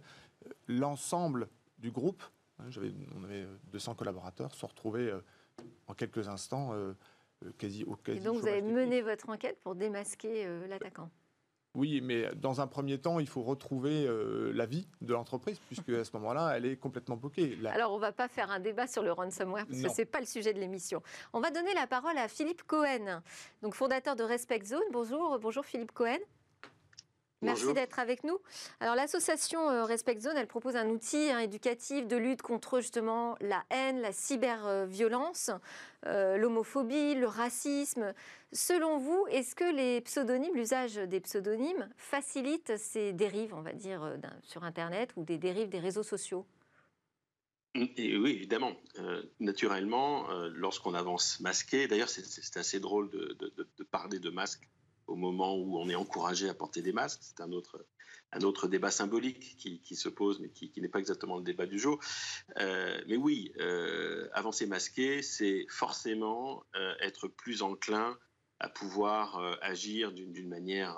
[0.67, 2.23] l'ensemble du groupe
[3.15, 5.19] on avait 200 euh, collaborateurs, se retrouver euh,
[5.88, 6.93] en quelques instants euh,
[7.58, 8.19] quasi au quasi.
[8.19, 11.10] Et donc vous avez mené votre enquête pour démasquer l'attaquant
[11.76, 14.10] oui, mais dans un premier temps, il faut retrouver
[14.56, 17.60] la vie de l'entreprise, puisque à ce moment-là, elle est complètement bloquée.
[17.67, 20.06] Alors, on ne va pas faire un débat sur le ransomware, parce que ce n'est
[20.06, 21.04] pas le sujet de l'émission.
[21.32, 23.22] On va donner la parole à Philippe Cohen,
[23.62, 24.82] donc fondateur de Respect Zone.
[24.91, 26.17] Bonjour, bonjour Philippe Cohen.
[27.41, 28.38] Merci d'être avec nous.
[28.82, 33.38] Alors l'association euh, Respect Zone, elle propose un outil hein, éducatif de lutte contre justement
[33.39, 35.49] la haine, la cyberviolence,
[36.06, 38.13] euh, l'homophobie, le racisme.
[38.52, 44.04] Selon vous, est-ce que les pseudonymes, l'usage des pseudonymes facilite ces dérives, on va dire,
[44.04, 46.45] euh, sur Internet ou des dérives des réseaux sociaux?
[47.75, 48.75] Et oui, évidemment.
[49.39, 53.38] naturellement, lorsqu'on avance masqué, d'ailleurs c'est assez drôle de,
[53.78, 54.67] de parler de masque
[55.10, 57.22] au moment où on est encouragé à porter des masques.
[57.24, 57.86] C'est un autre,
[58.32, 61.80] un autre débat symbolique qui, se pose, mais qui, n'est pas exactement le débat du
[61.80, 62.00] jour.
[62.58, 68.17] Euh, mais oui, euh, avancer masqué, c'est forcément euh, être plus enclin
[68.60, 70.98] à pouvoir agir d'une manière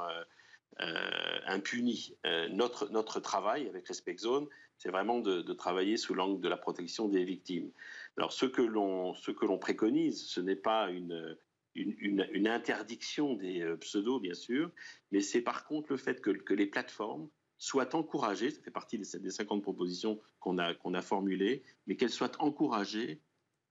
[1.45, 2.17] impunie.
[2.49, 4.47] notre, notre travail avec Respect Zone,
[4.79, 7.69] c'est vraiment de, de, travailler sous l'angle de la protection des victimes.
[8.17, 11.37] Alors ce que l'on préconise, ce n'est pas une
[11.75, 14.71] une, interdiction des euh, pseudos, bien sûr,
[15.11, 19.29] mais c'est par contre le fait que, les plateformes soient encouragées, ça fait partie des,
[19.29, 23.21] 50 propositions qu'on a, formulées, mais qu'elles soient encouragées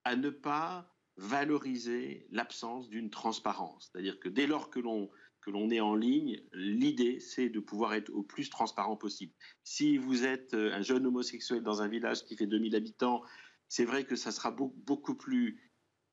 [0.04, 3.90] à ne pas valoriser l'absence d'une transparence.
[3.92, 5.10] C'est-à-dire que dès lors que l'on
[5.42, 9.32] que l'on est en ligne, l'idée, c'est de pouvoir être au plus transparent possible.
[9.64, 13.22] Si vous êtes euh, un jeune homosexuel dans un village qui fait 2000 habitants,
[13.66, 15.69] c'est vrai que ça sera beaucoup plus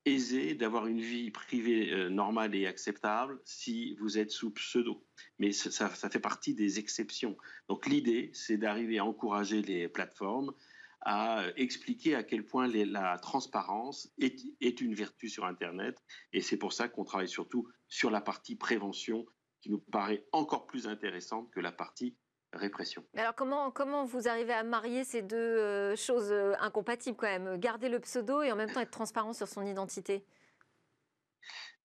[0.08, 5.04] aisé d'avoir une vie privée euh, normale et acceptable si vous êtes sous pseudo.
[5.40, 7.38] Mais ça, fait partie des exceptions.
[7.68, 10.54] Donc l'idée, c'est d'arriver à encourager les plateformes
[11.02, 16.04] à expliquer à quel point la transparence est, est, une vertu sur Internet.
[16.34, 19.26] Et c'est pour ça qu'on travaille surtout sur la partie prévention,
[19.62, 22.18] qui nous paraît encore plus intéressante que la partie
[22.58, 23.04] répression.
[23.16, 27.58] Alors comment, comment vous arrivez à marier ces deux euh, choses euh, incompatibles quand même?
[27.58, 30.26] Garder le pseudo et en même temps être transparent sur son identité?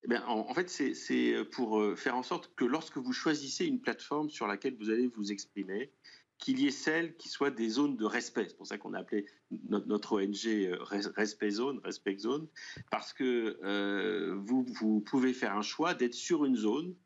[0.05, 4.31] Eh en, fait, c'est pour euh, faire en sorte que lorsque vous choisissez une plateforme
[4.31, 5.93] sur laquelle vous allez vous exprimer,
[6.39, 8.47] qu'il y ait celle qui soit des zones de respect.
[8.49, 9.27] C'est pour ça qu'on a appelé
[9.69, 10.77] notre, ONG
[11.15, 12.49] Respect Zone, Respect Zone,
[12.91, 16.97] parce que vous, vous pouvez faire un choix d'être sur une zone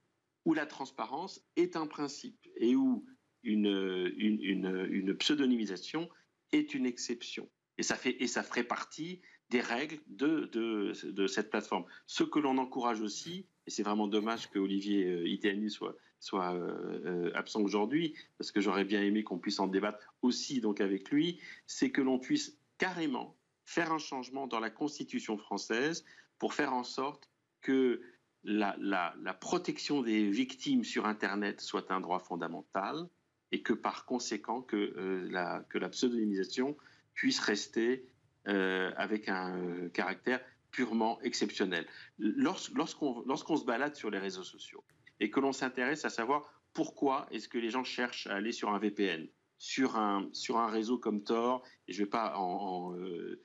[0.46, 3.04] où la transparence est un principe et où
[3.46, 6.08] une, pseudonymisation
[6.52, 7.48] est une exception.
[7.78, 11.84] Et ça, fait, et ça ferait partie des règles de, de, cette plateforme.
[12.06, 16.54] Ce que l'on encourage aussi, et c'est vraiment dommage que Olivier euh, Itiani soit, soit
[16.54, 20.80] euh, euh, absent aujourd'hui, parce que j'aurais bien aimé qu'on puisse en débattre aussi donc
[20.80, 26.04] avec lui, c'est que l'on puisse carrément faire un changement dans la Constitution française
[26.38, 27.30] pour faire en sorte
[27.60, 28.00] que
[28.44, 33.08] la, la, protection des victimes sur Internet soit un droit fondamental
[33.52, 36.76] et que par conséquent que, la, que la pseudonymisation
[37.14, 38.06] puisse rester
[38.48, 41.84] euh, avec un euh, caractère purement exceptionnel.
[42.18, 44.84] Lorsqu'on lorsqu'on se balade sur les réseaux sociaux
[45.18, 48.70] et que l'on s'intéresse à savoir pourquoi est-ce que les gens cherchent à aller sur
[48.70, 49.26] un VPN,
[49.58, 53.42] sur un, sur un réseau comme Tor, et je ne vais pas en, euh,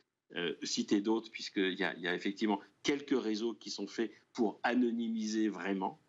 [0.62, 5.50] citer d'autres, puisqu'il y a, y a effectivement quelques réseaux qui sont faits pour anonymiser
[5.50, 6.00] vraiment,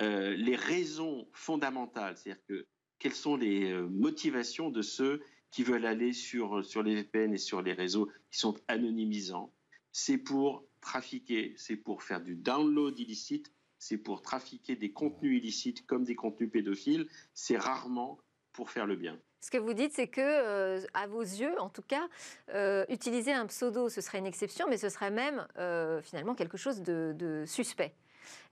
[0.00, 2.66] les raisons fondamentales, c'est-à-dire que
[3.00, 7.62] quelles sont les motivations de ceux qui veulent aller sur, sur les VPN et sur
[7.62, 9.52] les réseaux qui sont anonymisants?
[9.90, 15.86] C'est pour trafiquer, c'est pour faire du download illicite, c'est pour trafiquer des contenus illicites
[15.86, 17.08] comme des contenus pédophiles.
[17.34, 18.20] C'est rarement
[18.52, 19.18] pour faire le bien.
[19.40, 22.06] Ce que vous dites, c'est que, euh, à vos yeux, en tout cas,
[22.50, 26.58] euh, utiliser un pseudo, ce serait une exception, mais ce serait même euh, finalement quelque
[26.58, 27.94] chose de suspect.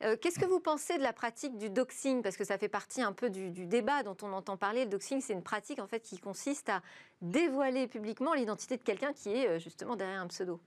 [0.02, 2.22] Euh, qu'est-ce que vous pensez de la pratique du doxing?
[2.22, 4.84] Parce que ça fait partie un peu du, débat dont on entend parler.
[4.84, 6.82] Le doxing, c'est une pratique en fait qui consiste à
[7.20, 10.60] dévoiler publiquement l'identité de quelqu'un qui est euh, justement derrière un pseudo.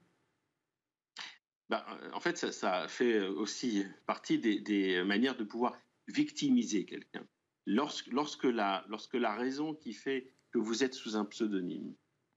[1.68, 5.74] Ben, en fait, ça, fait aussi partie des, manières de pouvoir
[6.08, 7.24] victimiser quelqu'un.
[7.64, 11.94] Lorsque, lorsque, la, lorsque la raison qui fait que vous êtes sous un pseudonyme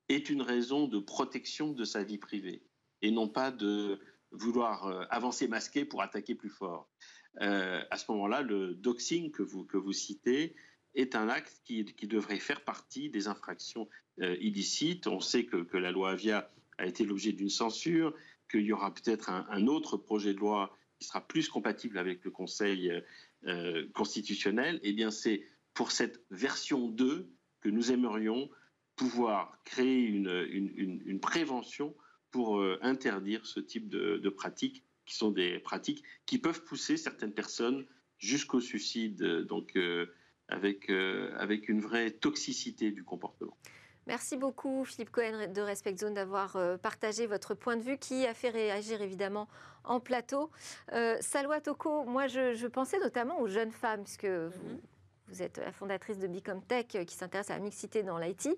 [0.08, 2.62] est une raison de protection de sa vie privée
[3.02, 4.00] et non pas de,
[4.36, 6.90] vouloir euh, avancer masqué pour attaquer plus fort.
[7.42, 10.56] Euh, à ce moment-là, le doxing que vous, citez
[10.94, 13.90] est un acte qui, devrait faire partie des infractions
[14.22, 15.08] euh, illicites.
[15.08, 18.14] On sait que, la loi Avia a été l'objet d'une censure,
[18.50, 22.32] qu'il y aura peut-être un, autre projet de loi qui sera plus compatible avec le
[22.32, 22.92] Conseil
[23.94, 24.80] constitutionnel.
[24.84, 27.30] Eh bien, c'est pour cette version 2
[27.62, 28.50] que nous aimerions
[28.96, 31.94] pouvoir créer une prévention
[32.36, 37.32] pour euh, interdire ce type de, pratiques, qui sont des pratiques qui peuvent pousser certaines
[37.32, 37.86] personnes
[38.18, 40.08] jusqu'au suicide, donc euh,
[40.50, 43.56] avec, euh, avec une vraie toxicité du comportement.
[44.06, 48.34] Merci beaucoup Philippe Cohen de Respect Zone d'avoir partagé votre point de vue qui a
[48.34, 49.48] fait réagir évidemment
[49.86, 50.52] en plateau.
[51.22, 54.82] Salwa Toko, moi je, pensais notamment aux jeunes femmes, puisque vous,
[55.42, 58.50] êtes la fondatrice de Bicomtech qui s'intéresse à la mixité dans l'IT.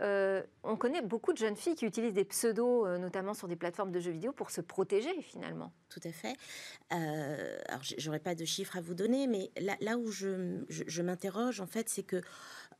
[0.00, 3.56] Euh, on connaît beaucoup de jeunes filles qui utilisent des pseudos, euh, notamment sur des
[3.56, 5.72] plateformes de jeux vidéo, pour se protéger finalement.
[5.88, 6.36] Tout à fait.
[6.92, 9.50] Euh, alors, j'aurais pas de chiffres à vous donner, mais
[9.80, 12.20] là, où je m'interroge, en fait, c'est que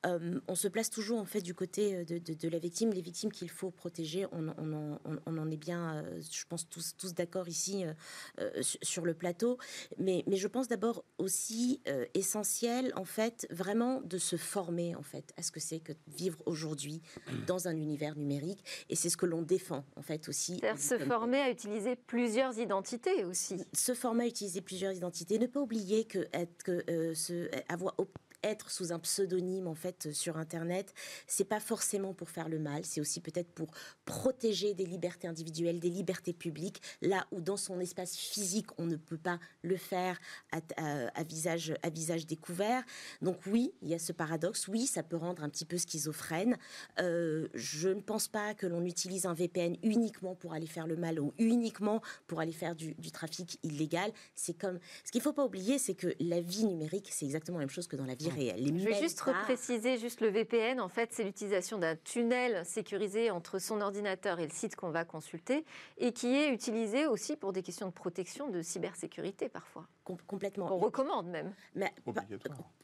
[0.04, 3.32] euh, on se place toujours en fait du côté euh, de, la victime, les victimes
[3.32, 4.26] qu'il faut protéger.
[4.32, 4.48] On,
[5.38, 7.84] en est bien, euh, je pense tous, tous d'accord ici
[8.82, 9.58] sur le plateau.
[9.98, 11.82] Mais, mais je pense d'abord aussi
[12.14, 16.38] essentiel en fait vraiment de se former en fait à ce que c'est que vivre
[16.46, 17.02] aujourd'hui
[17.46, 18.64] dans un univers numérique.
[18.88, 20.60] Et c'est ce que l'on défend en fait aussi.
[20.76, 23.56] Se former à utiliser plusieurs identités aussi.
[23.72, 25.38] Se former à utiliser plusieurs identités.
[25.38, 27.94] Ne pas oublier que, être, que ce, avoir
[28.46, 30.94] être sous un pseudonyme en fait sur internet,
[31.26, 33.70] c'est pas forcément pour faire le mal, c'est aussi peut-être pour
[34.04, 38.96] protéger des libertés individuelles, des libertés publiques, là où dans son espace physique on ne
[38.96, 40.18] peut pas le faire
[40.52, 42.84] à, visage à visage découvert.
[43.22, 44.68] Donc oui, il y a ce paradoxe.
[44.68, 46.56] Oui, ça peut rendre un petit peu schizophrène.
[47.00, 50.96] Euh, je ne pense pas que l'on utilise un VPN uniquement pour aller faire le
[50.96, 54.12] mal ou uniquement pour aller faire du, du trafic illégal.
[54.34, 57.64] C'est comme ce qu'il faut pas oublier, c'est que la vie numérique, c'est exactement la
[57.64, 60.80] même chose que dans la vie je vais juste repréciser juste le VPN.
[60.80, 65.04] En fait, c'est l'utilisation d'un tunnel sécurisé entre son ordinateur et le site qu'on va
[65.04, 65.64] consulter
[65.98, 69.86] et qui est utilisé aussi pour des questions de protection, de cybersécurité parfois.
[70.26, 70.72] complètement.
[70.72, 71.54] On recommande même.
[71.74, 71.92] Mais,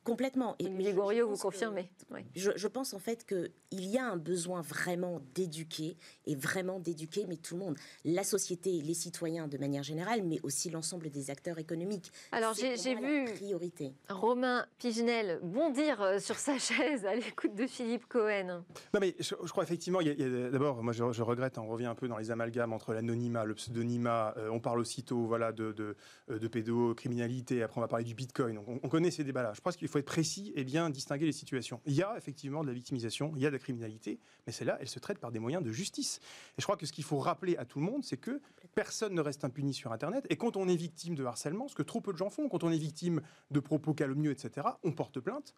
[0.04, 0.56] complètement.
[0.58, 1.90] Et Goriot, vous confirmez.
[2.34, 7.36] Je, pense en fait qu'il y a un besoin vraiment d'éduquer et vraiment d'éduquer, mais
[7.36, 11.58] tout le monde, la société, les citoyens de manière générale, mais aussi l'ensemble des acteurs
[11.58, 12.12] économiques.
[12.32, 13.94] Alors j'ai vu priorité.
[14.08, 18.64] Romain Pigenel bondir euh, sur sa chaise à l'écoute de Philippe Cohen.
[18.94, 22.30] Non, mais je, crois effectivement, d'abord, moi je, regrette, on revient un peu dans les
[22.30, 25.96] amalgames entre l'anonymat, le pseudonymat, euh, on parle aussitôt voilà, de, de,
[26.30, 28.58] euh, de, pédocriminalité, après on va parler du bitcoin.
[28.66, 29.52] On, on connaît ces débats-là.
[29.54, 31.80] Je pense qu'il faut être précis et bien distinguer les situations.
[31.86, 34.78] Il y a effectivement de la victimisation, il y a de la criminalité, mais celle-là,
[34.80, 36.20] elle se traite par des moyens de justice.
[36.56, 38.40] Et je crois que ce qu'il faut rappeler à tout le monde, c'est que
[38.74, 40.26] personne ne reste impuni sur Internet.
[40.30, 42.64] Et quand on est victime de harcèlement, ce que trop peu de gens font, quand
[42.64, 45.54] on est victime de propos calomnieux, etc., on porte plainte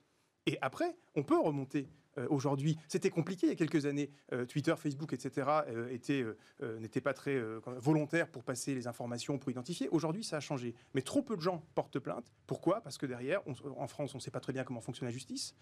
[0.46, 1.88] et après, on peut remonter
[2.29, 2.79] aujourd'hui.
[2.88, 4.11] C'était compliqué il y a quelques années.
[4.48, 5.48] Twitter, Facebook, etc.
[6.81, 7.40] n'étaient pas très
[7.79, 9.88] volontaires pour passer les informations, pour identifier.
[9.90, 10.74] Aujourd'hui, ça a changé.
[10.94, 12.33] Mais trop peu de gens portent plainte.
[12.46, 12.81] Pourquoi?
[12.81, 13.42] Parce que derrière,
[13.77, 15.55] en France, on ne sait pas très bien comment fonctionne la justice,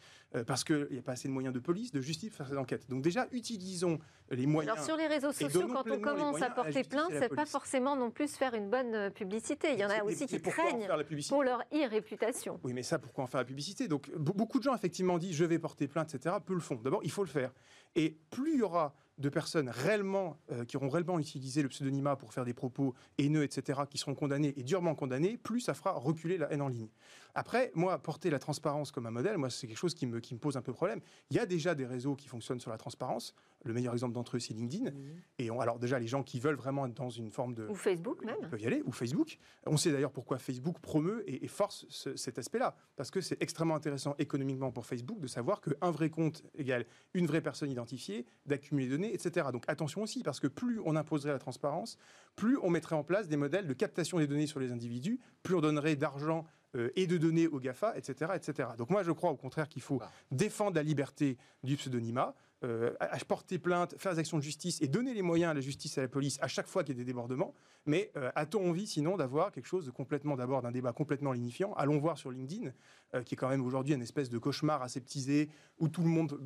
[0.46, 2.58] parce qu'il n'y a pas assez de moyens de police, de justice pour faire ces
[2.58, 2.88] enquêtes.
[2.88, 3.98] Donc déjà, utilisons
[4.30, 4.72] les moyens.
[4.72, 8.10] Alors sur les réseaux sociaux, quand on commence à porter plainte, c'est pas forcément non
[8.10, 9.72] plus faire une bonne publicité.
[9.74, 10.88] Il y en a aussi qui craignent
[11.28, 12.60] pour leur e-réputation.
[12.64, 13.88] Oui, mais ça, pourquoi en faire la publicité?
[13.88, 16.36] Donc beaucoup de gens effectivement disent je vais porter plainte, etc.
[16.42, 16.76] Peu le font.
[16.76, 17.52] D'abord, il faut le faire.
[17.94, 22.16] Et plus il y aura de personnes réellement, euh, qui auront réellement utilisé le pseudonymat
[22.16, 25.92] pour faire des propos haineux, etc., qui seront condamnés et durement condamnés, plus ça fera
[25.92, 26.88] reculer la haine en ligne.
[27.34, 30.34] Après, moi, porter la transparence comme un modèle, moi, c'est quelque chose qui me, qui
[30.34, 31.00] me pose un peu problème.
[31.30, 33.34] Il y a déjà des réseaux qui fonctionnent sur la transparence.
[33.64, 34.90] Le meilleur exemple d'entre eux, c'est LinkedIn.
[35.38, 37.66] Et on, alors déjà, les gens qui veulent vraiment être dans une forme de...
[37.68, 38.36] Ou Facebook même.
[38.50, 39.38] peuvent y aller, ou Facebook.
[39.66, 42.76] On sait d'ailleurs pourquoi Facebook promeut et, force cet aspect-là.
[42.96, 47.26] Parce que c'est extrêmement intéressant économiquement pour Facebook de savoir qu'un vrai compte égale une
[47.26, 49.48] vraie personne identifiée, d'accumuler des données, etc.
[49.52, 51.98] Donc attention aussi, parce que plus on imposerait la transparence,
[52.36, 55.54] plus on mettrait en place des modèles de captation des données sur les individus, plus
[55.54, 58.70] on donnerait d'argent euh, et de données aux GAFA, etc., etc.
[58.78, 63.18] Donc moi, je crois au contraire qu'il faut défendre la liberté du pseudonymat, euh, à
[63.18, 66.00] porter plainte, faire des actions de justice et donner les moyens à la justice et
[66.00, 67.54] à la police à chaque fois qu'il y a des débordements.
[67.86, 71.72] Mais euh, a-t-on envie sinon d'avoir quelque chose de complètement, d'abord d'un débat complètement lignifiant
[71.74, 72.70] Allons voir sur LinkedIn,
[73.14, 75.48] euh, qui est quand même aujourd'hui une espèce de cauchemar aseptisé,
[75.78, 76.38] où tout le monde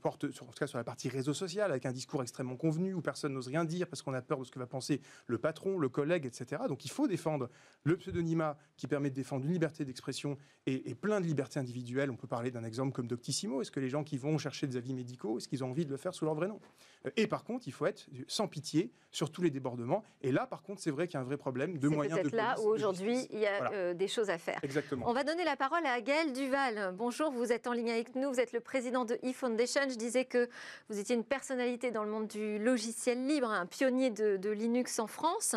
[0.00, 2.94] porte, sur, en tout cas sur la partie réseau social, avec un discours extrêmement convenu,
[2.94, 5.36] où personne n'ose rien dire parce qu'on a peur de ce que va penser le
[5.36, 6.62] patron, le collègue, etc.
[6.68, 7.50] Donc il faut défendre
[7.84, 12.10] le pseudonymat qui permet de défendre une liberté d'expression et, plein de libertés individuelles.
[12.10, 13.62] On peut parler d'un exemple comme Doctissimo.
[13.62, 16.14] Est-ce que les gens qui vont chercher des avis médicaux, ont envie de le faire
[16.14, 16.60] sous leur vrai nom.
[17.06, 20.04] Euh, et par contre, il faut être sans pitié sur tous les débordements.
[20.22, 22.28] Et là, par contre, c'est vrai qu'il y a un vrai problème de moyens de
[22.28, 24.58] C'est là où aujourd'hui il y a euh, des choses à faire.
[24.62, 25.06] Exactement.
[25.08, 26.94] On va donner la parole à Gaël Duval.
[26.94, 28.28] Bonjour, vous êtes en ligne avec nous.
[28.28, 29.82] Vous êtes le président de eFoundation.
[29.88, 30.48] Je disais que
[30.88, 35.06] vous étiez une personnalité dans le monde du logiciel libre, un pionnier de, Linux en
[35.06, 35.54] France.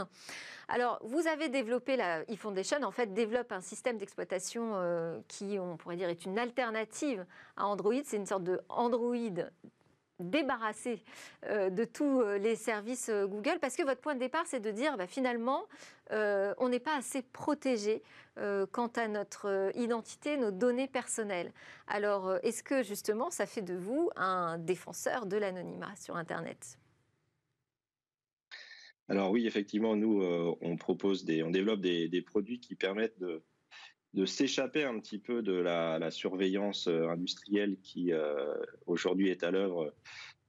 [0.68, 5.76] Alors, vous avez développé la eFoundation, en fait, développe un système d'exploitation euh, qui, on
[5.76, 7.26] pourrait dire, est une alternative
[7.58, 7.94] à Android.
[8.04, 9.16] C'est une sorte de Android
[10.22, 11.04] débarrasser
[11.48, 14.60] euh, de tous euh, les services euh, Google Parce que votre point de départ, c'est
[14.60, 15.66] de dire bah, finalement,
[16.14, 18.04] on n'est pas assez protégé
[18.36, 21.54] quant à notre identité, nos données personnelles.
[21.88, 26.78] Alors, est-ce que justement, ça fait de vous un défenseur de l'anonymat sur Internet?
[29.08, 30.22] Alors oui, effectivement, nous,
[30.60, 33.42] on propose des, on développe des produits qui permettent de,
[34.14, 39.52] de s'échapper un petit peu de la, surveillance euh, industrielle qui euh, aujourd'hui est à
[39.52, 39.94] l'œuvre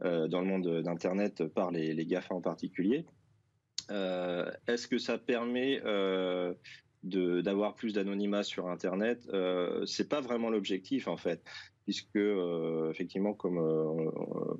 [0.02, 3.06] euh, dans le monde d'Internet par les, GAFA en particulier.
[3.88, 5.82] Est-ce que ça permet
[7.02, 9.28] d'avoir plus d'anonymat sur Internet?
[9.84, 11.44] C'est pas vraiment l'objectif en fait,
[11.84, 12.16] puisque
[12.90, 13.60] effectivement, comme,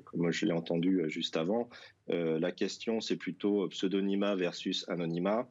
[0.03, 1.67] comme je l'ai entendu juste avant,
[2.09, 5.49] la question c'est plutôt pseudonymat versus anonymat.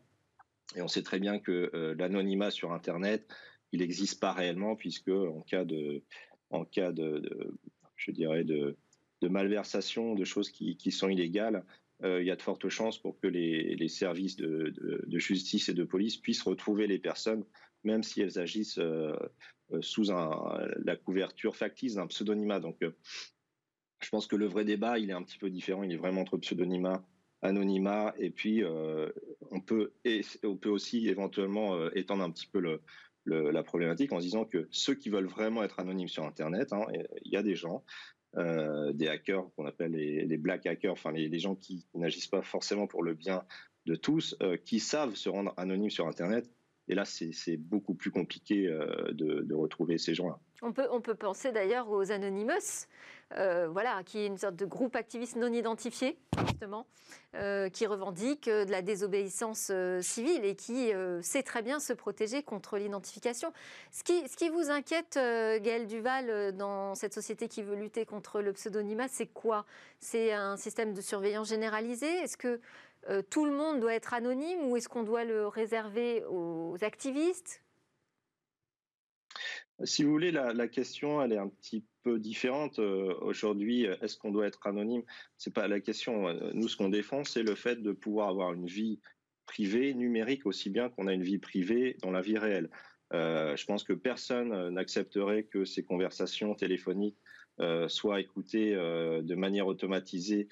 [0.76, 3.28] Et on sait très bien que euh, l'anonymat sur Internet,
[3.72, 6.02] il n'existe pas réellement puisque en cas de,
[6.50, 7.22] en cas de,
[7.96, 8.76] je dirais de,
[9.22, 11.64] malversation, de choses qui, sont illégales,
[12.02, 14.74] euh, il y a de fortes chances pour que les, services de,
[15.18, 17.44] justice et de police puissent retrouver les personnes,
[17.84, 19.14] même si elles agissent euh,
[19.80, 22.58] sous la couverture factice d'un pseudonymat.
[22.58, 22.78] Donc,
[24.00, 25.84] je pense que le vrai débat, il est un petit peu différent.
[25.84, 27.06] Il est vraiment entre pseudonymat
[27.42, 29.10] anonymat et puis euh,
[29.50, 32.80] on peut et on peut aussi éventuellement euh, étendre un petit peu le,
[33.24, 36.86] la problématique en disant que ceux qui veulent vraiment être anonymes sur Internet, hein,
[37.24, 37.84] il y a des gens,
[38.36, 42.88] euh, des hackers qu'on appelle les, black hackers, enfin les, gens qui n'agissent pas forcément
[42.88, 43.44] pour le bien
[43.86, 46.50] de tous, qui savent se rendre anonymes sur Internet.
[46.88, 50.38] Et là, c'est beaucoup plus compliqué de, de retrouver ces gens-là.
[50.64, 52.86] On peut, on peut penser d'ailleurs aux Anonymous,
[53.36, 56.16] euh, voilà, qui est une sorte de groupe activiste non identifié,
[56.46, 56.86] justement,
[57.34, 62.44] euh, qui revendique euh, de la désobéissance civile et qui sait très bien se protéger
[62.44, 63.52] contre l'identification.
[63.90, 68.40] Ce qui, ce qui vous inquiète, Gaël Duval, dans cette société qui veut lutter contre
[68.40, 69.66] le pseudonymat, c'est quoi?
[69.98, 72.60] C'est un système de surveillance généralisé Est-ce que
[73.30, 77.62] tout le monde doit être anonyme ou est-ce qu'on doit le réserver aux activistes?
[79.84, 82.78] Si vous voulez, la, question, elle est un petit peu différente.
[82.78, 85.02] Euh, aujourd'hui, est-ce qu'on doit être anonyme?
[85.38, 86.28] C'est pas la question.
[86.28, 89.00] Euh, nous, ce qu'on défend, c'est le fait de pouvoir avoir une vie
[89.46, 92.70] privée, numérique, aussi bien qu'on a une vie privée dans la vie réelle.
[93.12, 97.18] Euh, je pense que personne n'accepterait que ces conversations téléphoniques
[97.86, 100.48] soient écoutées de manière automatisée.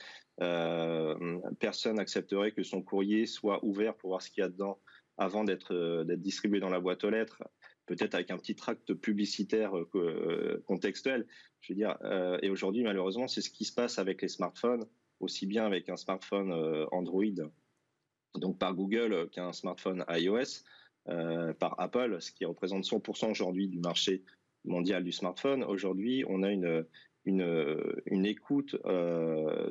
[1.59, 4.80] Personne n'accepterait que son courrier soit ouvert pour voir ce qu'il y a dedans
[5.18, 7.43] avant d'être distribué dans la boîte aux lettres
[7.91, 9.72] peut-être avec un petit tract publicitaire
[10.66, 11.26] contextuel.
[11.61, 11.99] Je veux dire,
[12.41, 14.86] et aujourd'hui, malheureusement, c'est ce qui se passe avec les smartphones,
[15.18, 16.53] aussi bien avec un smartphone
[16.93, 17.51] Android,
[18.36, 20.62] donc par Google, qu'un smartphone iOS,
[21.59, 24.22] par Apple, ce qui représente 100% aujourd'hui du marché
[24.64, 25.64] mondial du smartphone.
[25.64, 26.86] Aujourd'hui, on a une,
[27.25, 28.77] une, une écoute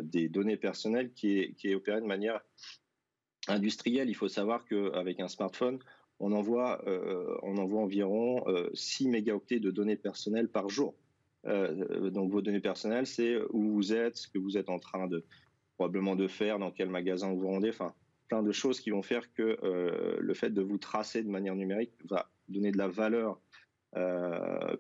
[0.02, 2.42] des données personnelles qui est, qui est opérée de manière
[3.48, 4.10] industrielle.
[4.10, 5.80] Il faut savoir qu'avec un smartphone,
[6.20, 6.84] on envoie,
[7.44, 8.44] on envoie environ
[8.74, 10.94] 6 mégaoctets de données personnelles par jour.
[11.46, 15.24] donc vos données personnelles, c'est où vous êtes, ce que vous êtes en train de
[15.76, 17.94] probablement de faire, dans quel magasin vous rendez, enfin
[18.28, 19.58] plein de choses qui vont faire que
[20.20, 23.40] le fait de vous tracer de manière numérique va donner de la valeur
[23.98, 24.76] euh,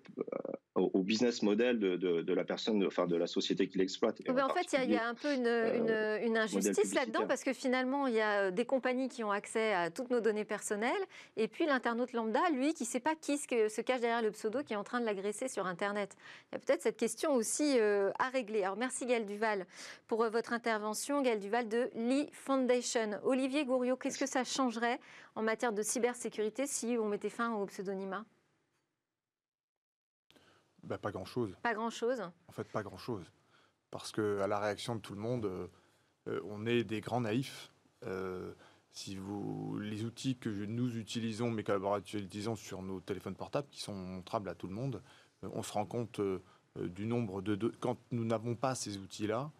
[0.75, 4.21] au, business model de, de, la personne, enfin de la société qui l'exploite.
[4.29, 8.05] en, fait, il y, a un peu une, euh, une, injustice là-dedans parce que finalement,
[8.05, 10.91] il y a euh, des compagnies qui ont accès à toutes nos données personnelles
[11.37, 14.61] et puis l'internaute lambda, lui, qui ne sait pas qui se cache derrière le pseudo
[14.63, 16.15] qui est en train de l'agresser sur Internet.
[16.51, 18.63] Il y a peut-être cette question aussi à régler.
[18.63, 19.65] Alors, merci Gaël Duval
[20.07, 21.23] pour votre intervention.
[21.23, 23.19] Gaël Duval de Lee Foundation.
[23.23, 24.99] Olivier Gouriot, qu'est-ce que ça changerait
[25.35, 28.23] en matière de cybersécurité si on mettait fin au pseudonymat?
[30.83, 31.55] Bah, Pas grand-chose.
[31.61, 33.31] Pas grand-chose En fait, pas grand-chose.
[33.91, 35.67] Parce que à la réaction de tout le monde, euh,
[36.27, 37.71] euh, on est des grands naïfs.
[38.05, 38.53] Euh,
[38.91, 43.81] si vous, les outils que nous utilisons, mes collaborateurs utilisons sur nos téléphones portables, qui
[43.81, 45.01] sont montrables à tout le monde,
[45.43, 46.19] on se rend compte
[46.75, 49.51] du nombre de, Quand nous n'avons pas ces outils-là,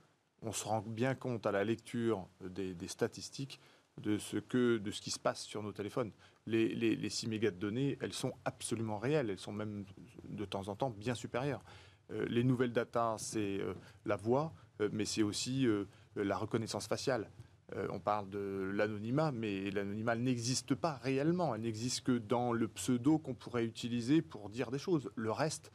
[0.42, 3.60] on se rend bien compte à la lecture des, des, statistiques
[4.02, 6.12] de ce, que, de ce qui se passe sur nos téléphones
[6.46, 9.30] les, les, 6 mégas de données, elles sont absolument réelles.
[9.30, 9.86] Elles sont même
[10.28, 11.64] de temps en temps bien supérieures.
[12.12, 13.74] Euh, les nouvelles datas, c'est euh,
[14.06, 15.68] la voix, euh, mais c'est aussi
[16.16, 17.30] la reconnaissance faciale.
[17.92, 21.54] on parle de l'anonymat, mais l'anonymat n'existe pas réellement.
[21.54, 25.12] Elle n'existe que dans le pseudo qu'on pourrait utiliser pour dire des choses.
[25.16, 25.72] Le reste,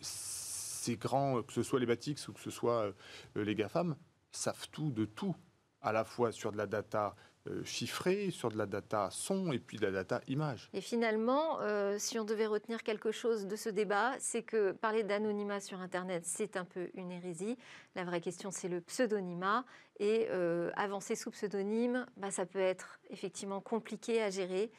[0.00, 2.92] ces grands, que ce soit les Batix ou que ce soit
[3.36, 3.96] les GAFAM,
[4.32, 5.36] savent tout de tout,
[5.82, 7.14] à la fois sur de la data
[7.48, 10.68] euh, chiffré, sur de la data son et puis de la data image.
[10.74, 15.04] Et finalement, euh, si on devait retenir quelque chose de ce débat, c'est que parler
[15.04, 17.56] d'anonymat sur Internet, c'est un peu une hérésie.
[17.94, 19.64] La vraie question, c'est le pseudonymat.
[20.00, 24.70] Et euh, avancer sous pseudonyme, bah, ça peut être effectivement compliqué à gérer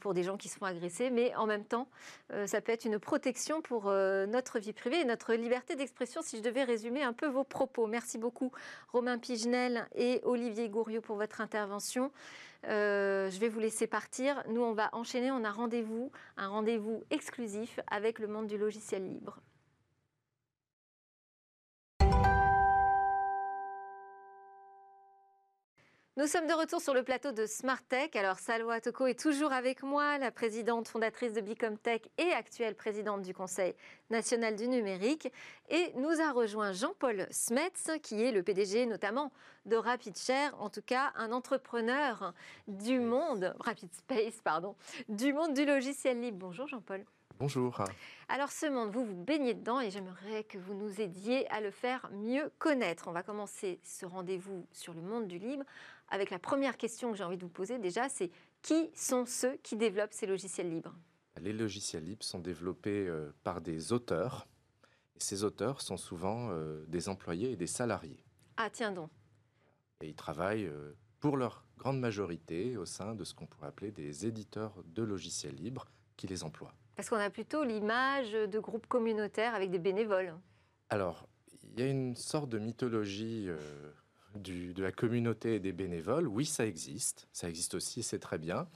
[0.00, 1.88] pour des gens qui sont agressés, mais en même temps,
[2.32, 6.36] euh, ça peut être une protection pour notre vie privée et notre liberté d'expression, si
[6.38, 7.86] je devais résumer un peu vos propos.
[7.86, 8.52] Merci beaucoup
[8.92, 12.10] Romain Pigenel et Olivier Gouriot pour votre intervention.
[12.64, 14.42] je vais vous laisser partir.
[14.48, 15.30] Nous, on va enchaîner.
[15.30, 19.40] On a rendez-vous, un rendez-vous exclusif avec le monde du logiciel libre.
[26.18, 28.16] Nous sommes de retour sur le plateau de Smart Tech.
[28.16, 33.20] Alors, Salwa Toko est toujours avec moi, la présidente fondatrice de Bicomtech et actuelle présidente
[33.20, 33.74] du Conseil
[34.08, 35.30] national du numérique.
[35.68, 39.30] Et nous a rejoint Jean-Paul Smets, qui est le PDG notamment
[39.66, 42.32] de RapidShare, en tout cas un entrepreneur
[42.66, 44.74] du monde, Rapid Space, pardon,
[45.10, 46.38] du monde du logiciel libre.
[46.38, 47.04] Bonjour Jean-Paul.
[47.38, 47.84] Bonjour.
[48.30, 51.70] Alors ce monde, vous vous baignez dedans et j'aimerais que vous nous aidiez à le
[51.70, 53.08] faire mieux connaître.
[53.08, 55.62] On va commencer ce rendez-vous sur le monde du libre
[56.08, 58.30] avec la première question que j'ai envie de vous poser déjà, c'est
[58.62, 60.94] qui sont ceux qui développent ces logiciels libres?
[61.40, 64.46] Les logiciels libres sont développés euh, par des auteurs.
[65.16, 68.24] Et ces auteurs sont souvent euh, des employés et des salariés.
[68.56, 69.10] Ah tiens donc.
[70.00, 73.90] Et ils travaillent euh, pour leur grande majorité au sein de ce qu'on pourrait appeler
[73.90, 75.86] des éditeurs de logiciels libres
[76.16, 76.74] qui les emploient.
[76.94, 80.34] Parce qu'on a plutôt l'image de groupes communautaires avec des bénévoles.
[80.88, 81.28] Alors,
[81.62, 83.50] il y a une sorte de mythologie
[84.36, 87.28] de la communauté et des bénévoles, oui, ça existe.
[87.32, 88.68] Ça existe aussi c'est très bien.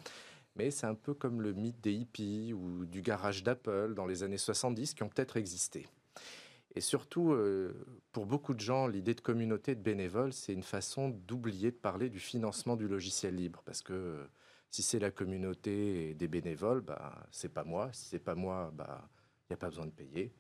[0.57, 4.23] Mais c'est un peu comme le mythe des hippies ou du garage d'Apple dans les
[4.23, 5.87] années 70 qui ont peut-être existé.
[6.75, 7.73] Et surtout, euh,
[8.13, 12.11] pour beaucoup de gens, l'idée de communauté de bénévoles, c'est une façon d'oublier de parler
[12.11, 13.63] du financement du logiciel libre.
[13.65, 14.27] Parce que euh,
[14.71, 17.91] si c'est la communauté et des bénévoles, bah, c'est pas moi.
[17.93, 19.09] Si c'est pas moi, bah,
[19.43, 20.33] il n'y a pas besoin de payer.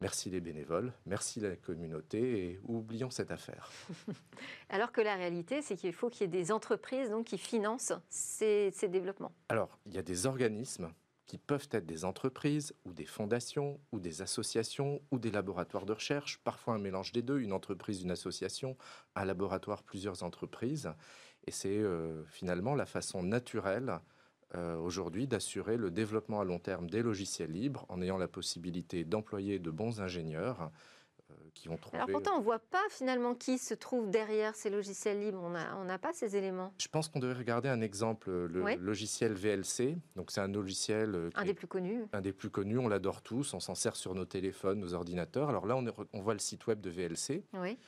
[0.00, 3.70] Merci les bénévoles, merci la communauté et oublions cette affaire.
[4.70, 7.92] Alors que la réalité, c'est qu'il faut qu'il y ait des entreprises donc, qui financent
[8.08, 9.32] ces, ces développements.
[9.50, 10.90] Alors, il y a des organismes
[11.26, 15.92] qui peuvent être des entreprises ou des fondations ou des associations ou des laboratoires de
[15.92, 18.76] recherche, parfois un mélange des deux, une entreprise, une association,
[19.14, 20.90] un laboratoire, plusieurs entreprises.
[21.46, 24.00] Et c'est euh, finalement la façon naturelle
[24.56, 29.04] euh, aujourd'hui d'assurer le développement à long terme des logiciels libres en ayant la possibilité
[29.04, 30.70] d'employer de bons ingénieurs
[31.30, 31.98] euh, qui vont trouver.
[31.98, 35.40] Alors pourtant, on ne voit pas finalement qui se trouve derrière ces logiciels libres.
[35.42, 36.72] On n'a on pas ces éléments.
[36.78, 38.76] Je pense qu'on devrait regarder un exemple, le Oui.
[38.80, 39.96] logiciel VLC.
[40.16, 42.02] Donc c'est un logiciel euh, Un est des plus connus.
[42.12, 45.48] un des plus connus, on l'adore tous, on s'en sert sur nos téléphones, nos ordinateurs.
[45.48, 47.78] Alors là, on, est re- on voit le site web de VLC, Oui.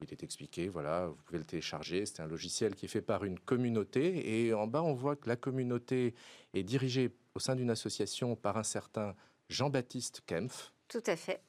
[0.00, 2.04] Où il est expliqué, voilà, vous pouvez le télécharger.
[2.06, 4.44] C'est un logiciel qui est fait par une communauté.
[4.46, 6.14] Et en bas, on voit que la communauté
[6.54, 9.14] est dirigée au sein d'une association par un certain
[9.48, 11.40] Jean-Baptiste Kempf, Tout à fait.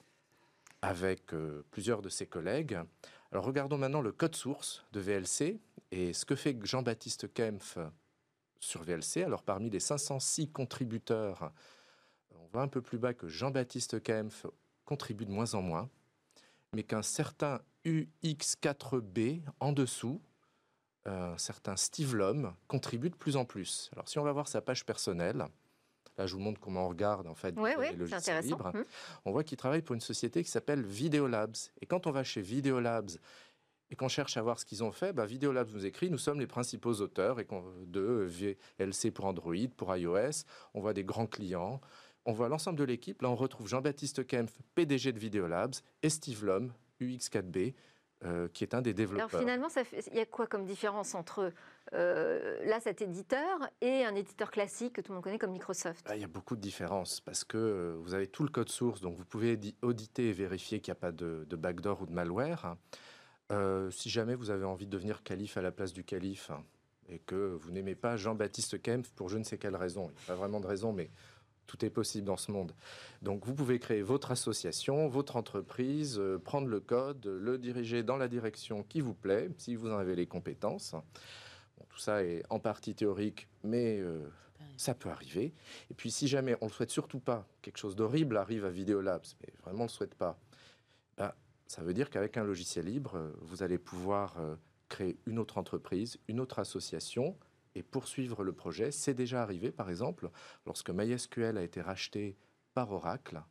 [0.81, 2.79] avec euh, plusieurs de ses collègues.
[3.31, 5.59] Alors regardons maintenant le code source de VLC
[5.91, 7.77] et ce que fait Jean-Baptiste Kempf
[8.59, 9.23] sur VLC.
[9.23, 11.51] Alors parmi les 506 contributeurs,
[12.31, 14.45] on voit un peu plus bas que Jean-Baptiste Kempf
[14.85, 15.89] contribue de moins en moins,
[16.73, 20.21] mais qu'un certain UX4B en dessous,
[21.05, 23.89] un certain Steve Lhomme, contribue de plus en plus.
[23.93, 25.45] Alors si on va voir sa page personnelle,
[26.17, 28.47] là je vous montre comment on regarde en fait Oui, les oui, c'est logiciels intéressant.
[28.57, 28.85] libres Hum.
[29.25, 31.55] on voit qu'il travaille pour une société qui s'appelle Videolabs.
[31.81, 33.11] Et quand on va chez Videolabs
[33.89, 36.39] et qu'on cherche à voir ce qu'ils ont fait, bah, Videolabs nous écrit nous sommes
[36.41, 37.47] les principaux auteurs et
[37.85, 38.27] de
[38.79, 40.43] VLC pour Android, pour iOS.
[40.73, 41.79] On voit des grands clients.
[42.25, 43.21] On voit l'ensemble de l'équipe.
[43.21, 47.73] Là, on retrouve Jean-Baptiste Kempf, PDG de Videolabs, et Steve Lhomme, UX4B,
[48.25, 49.39] euh, qui est un des Alors développeurs.
[49.39, 51.51] finalement, ça fait- il y a quoi comme différence entre
[51.93, 56.05] euh, là cet éditeur et un éditeur classique que tout le monde connaît comme Microsoft?
[56.09, 58.69] Ah, Il y a beaucoup de différences parce que euh, vous avez tout le code
[58.69, 62.05] source, donc vous pouvez auditer et vérifier qu'il n'y a pas de, de backdoor ou
[62.07, 62.75] de malware.
[63.91, 66.63] Si jamais vous avez envie de devenir calife à la place du calife hein,
[67.07, 70.23] et que vous n'aimez pas Jean-Baptiste Kempf pour je ne sais quelle raison, il n'y
[70.23, 71.09] a pas vraiment de raison, mais
[71.67, 72.73] tout est possible dans ce monde.
[73.21, 78.17] Donc vous pouvez créer votre association, votre entreprise, euh, prendre le code, le diriger dans
[78.17, 80.95] la direction qui vous plaît, si vous en avez les compétences.
[81.89, 84.19] Tout ça est en partie théorique, mais euh,
[84.77, 85.53] ça peut arriver.
[85.91, 88.69] Et puis si jamais on ne le souhaite surtout pas, quelque chose d'horrible arrive à
[88.69, 90.39] Videolabs, mais vraiment on ne le souhaite pas,
[91.17, 91.31] ben,
[91.67, 94.37] ça veut dire qu'avec un logiciel libre, euh, vous allez pouvoir
[94.89, 97.35] créer une autre entreprise, une autre association
[97.77, 98.91] et poursuivre le projet.
[98.91, 100.29] C'est déjà arrivé, par exemple,
[100.65, 102.35] lorsque MySQL a été racheté
[102.73, 103.41] par Oracle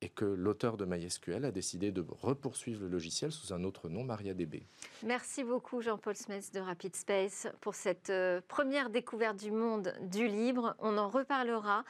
[0.00, 4.04] et que l'auteur de MySQL a décidé de repoursuivre le logiciel sous un autre nom,
[4.04, 4.62] MariaDB.
[5.02, 10.28] Merci beaucoup Jean-Paul Smets de Rapid Space pour cette euh, première découverte du monde du
[10.28, 10.76] libre.
[10.78, 11.84] On en reparlera.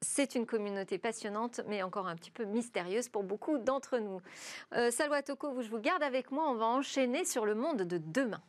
[0.00, 4.20] C'est une communauté passionnante, mais encore un petit peu mystérieuse pour beaucoup d'entre nous.
[4.74, 6.50] Euh, Salwa Toko, je vous garde avec moi.
[6.50, 8.42] On va enchaîner sur le monde de demain.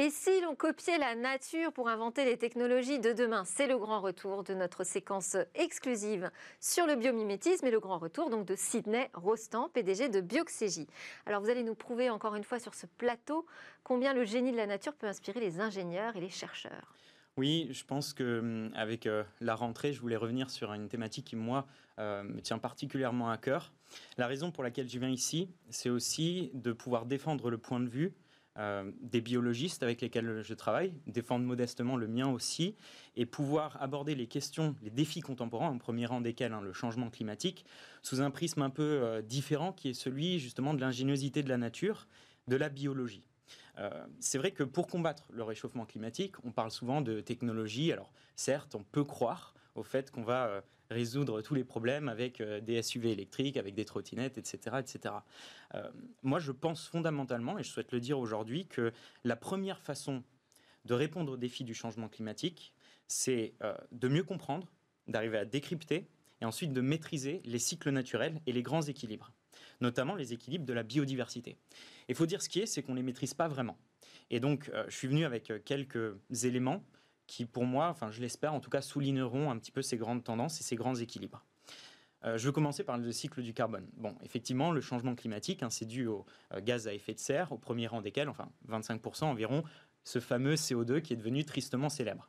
[0.00, 4.00] Et si l'on copiait la nature pour inventer les technologies de demain C'est le grand
[4.00, 6.30] retour de notre séquence exclusive
[6.60, 10.86] sur le biomimétisme et le grand retour donc de Sidney Rostand, PDG de Bioxégie.
[11.26, 13.44] Alors vous allez nous prouver encore une fois sur ce plateau
[13.82, 16.94] combien le génie de la nature peut inspirer les ingénieurs et les chercheurs.
[17.36, 21.24] Oui, je pense que hum, avec euh, la rentrée, je voulais revenir sur une thématique
[21.24, 21.66] qui moi
[21.98, 23.72] euh, me tient particulièrement à cœur.
[24.16, 27.88] La raison pour laquelle je viens ici, c'est aussi de pouvoir défendre le point de
[27.88, 28.14] vue
[28.58, 32.74] euh, des biologistes avec lesquels je travaille, défendre modestement le mien aussi,
[33.16, 37.08] et pouvoir aborder les questions, les défis contemporains, en premier rang desquels hein, le changement
[37.08, 37.64] climatique,
[38.02, 41.56] sous un prisme un peu euh, différent qui est celui justement de l'ingéniosité de la
[41.56, 42.08] nature,
[42.48, 43.22] de la biologie.
[43.78, 47.92] Euh, c'est vrai que pour combattre le réchauffement climatique, on parle souvent de technologie.
[47.92, 50.60] Alors certes, on peut croire au fait qu'on va euh,
[50.90, 54.76] résoudre tous les problèmes avec euh, des SUV électriques, avec des trottinettes, etc.
[54.78, 55.14] etc.
[55.74, 55.88] Euh,
[56.22, 58.92] moi, je pense fondamentalement, et je souhaite le dire aujourd'hui, que
[59.24, 60.22] la première façon
[60.84, 62.72] de répondre aux défis du changement climatique,
[63.08, 63.54] c'est
[63.92, 64.68] de mieux comprendre,
[65.06, 66.06] d'arriver à décrypter,
[66.40, 69.32] et ensuite de maîtriser les cycles naturels et les grands équilibres,
[69.80, 71.58] notamment les équilibres de la biodiversité.
[72.08, 73.76] Il faut dire ce qui est, c'est qu'on ne les maîtrise pas vraiment.
[74.30, 76.14] Et donc, je suis venu avec quelques
[76.44, 76.82] éléments
[77.28, 80.24] qui, pour moi, enfin, je l'espère, en tout cas, souligneront un petit peu ces grandes
[80.24, 81.44] tendances et ces grands équilibres.
[82.24, 83.86] Euh, je veux commencer par le cycle du carbone.
[83.96, 87.52] Bon, effectivement, le changement climatique, hein, c'est dû aux euh, gaz à effet de serre,
[87.52, 89.62] au premier rang desquels, enfin 25% environ,
[90.02, 92.28] ce fameux CO2 qui est devenu tristement célèbre.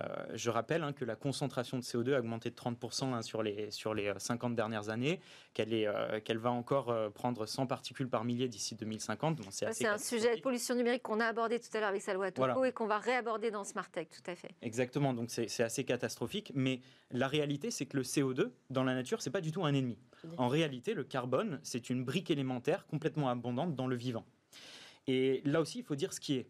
[0.00, 3.42] Euh, je rappelle hein, que la concentration de CO2 a augmenté de 30% hein, sur,
[3.42, 5.20] les, sur les euh, 50 dernières années,
[5.52, 9.36] qu'elle euh, va encore euh, prendre 100 particules par millier d'ici 2050.
[9.36, 12.32] Bon, c'est un sujet de pollution numérique qu'on a abordé tout à l'heure avec Salwa
[12.32, 12.68] Toko Voilà.
[12.68, 14.50] et qu'on va réaborder dans Smart Tech, tout à fait.
[14.62, 16.50] Exactement, donc c'est c'est assez catastrophique.
[16.54, 16.80] Mais
[17.10, 19.98] la réalité, c'est que le CO2, dans la nature, c'est pas du tout un ennemi.
[20.38, 24.24] En réalité, le carbone, c'est une brique élémentaire complètement abondante dans le vivant.
[25.06, 26.48] Et là aussi, il faut dire ce qui est.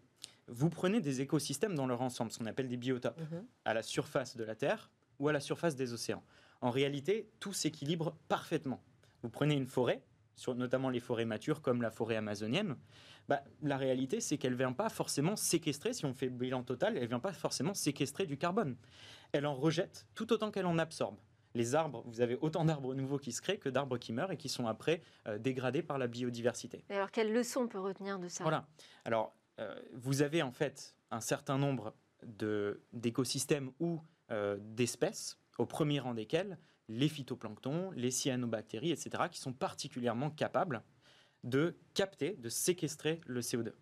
[0.49, 3.47] Vous prenez des écosystèmes dans leur ensemble, ce qu'on appelle des biotopes, Mhm.
[3.64, 6.22] à la surface de la Terre ou à la surface des océans.
[6.61, 8.82] En réalité, tout s'équilibre parfaitement.
[9.22, 10.03] Vous prenez une forêt,
[10.36, 12.76] sur notamment les forêts matures comme la forêt amazonienne,
[13.28, 16.62] bah, la réalité c'est qu'elle ne vient pas forcément séquestrer, si on fait le bilan
[16.62, 18.76] total, elle ne vient pas forcément séquestrer du carbone.
[19.32, 21.16] Elle en rejette tout autant qu'elle en absorbe.
[21.55, 24.36] Les arbres, vous avez autant d'arbres nouveaux qui se créent que d'arbres qui meurent et
[24.36, 26.84] qui sont après euh, dégradés par la biodiversité.
[26.90, 28.42] alors quelle leçon on peut retenir de ça?
[28.42, 28.66] Voilà.
[29.05, 29.32] Alors
[29.92, 31.94] vous avez en fait un certain nombre
[32.92, 34.00] d'écosystèmes ou
[34.30, 40.82] euh, d'espèces, au premier rang desquels les phytoplanctons, les cyanobactéries, etc., qui sont particulièrement capables
[41.42, 43.72] de capter, de séquestrer le CO2.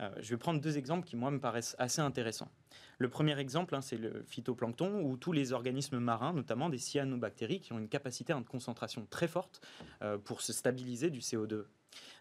[0.00, 2.50] Euh, je vais prendre deux exemples qui, moi, me paraissent assez intéressants.
[2.98, 7.60] Le premier exemple, hein, c'est le phytoplancton, où tous les organismes marins, notamment des cyanobactéries,
[7.60, 9.60] qui ont une capacité de concentration très forte
[10.24, 11.64] pour se stabiliser du CO2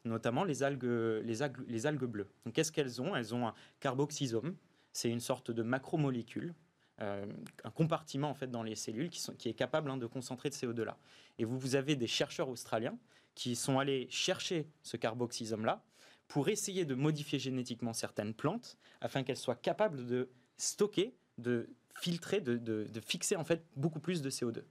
[0.06, 0.84] notamment les algues,
[1.24, 2.30] les algues, les algues bleues.
[2.54, 3.16] Qu'est-ce qu'elles ont?
[3.16, 4.56] Elles ont un carboxysome,
[4.94, 6.56] c'est une sorte de macromolécule,
[7.02, 7.26] euh,
[7.64, 10.50] un compartiment en fait dans les cellules qui, sont, qui est capable hein, de concentrer
[10.50, 10.98] de CO2-là.
[11.38, 12.98] Et vous, vous avez des chercheurs australiens
[13.36, 15.84] qui sont allés chercher ce carboxysome-là
[16.28, 22.42] pour essayer de modifier génétiquement certaines plantes afin qu'elles soient capables de stocker, de filtrer,
[22.42, 24.64] de, de fixer en fait beaucoup plus de CO2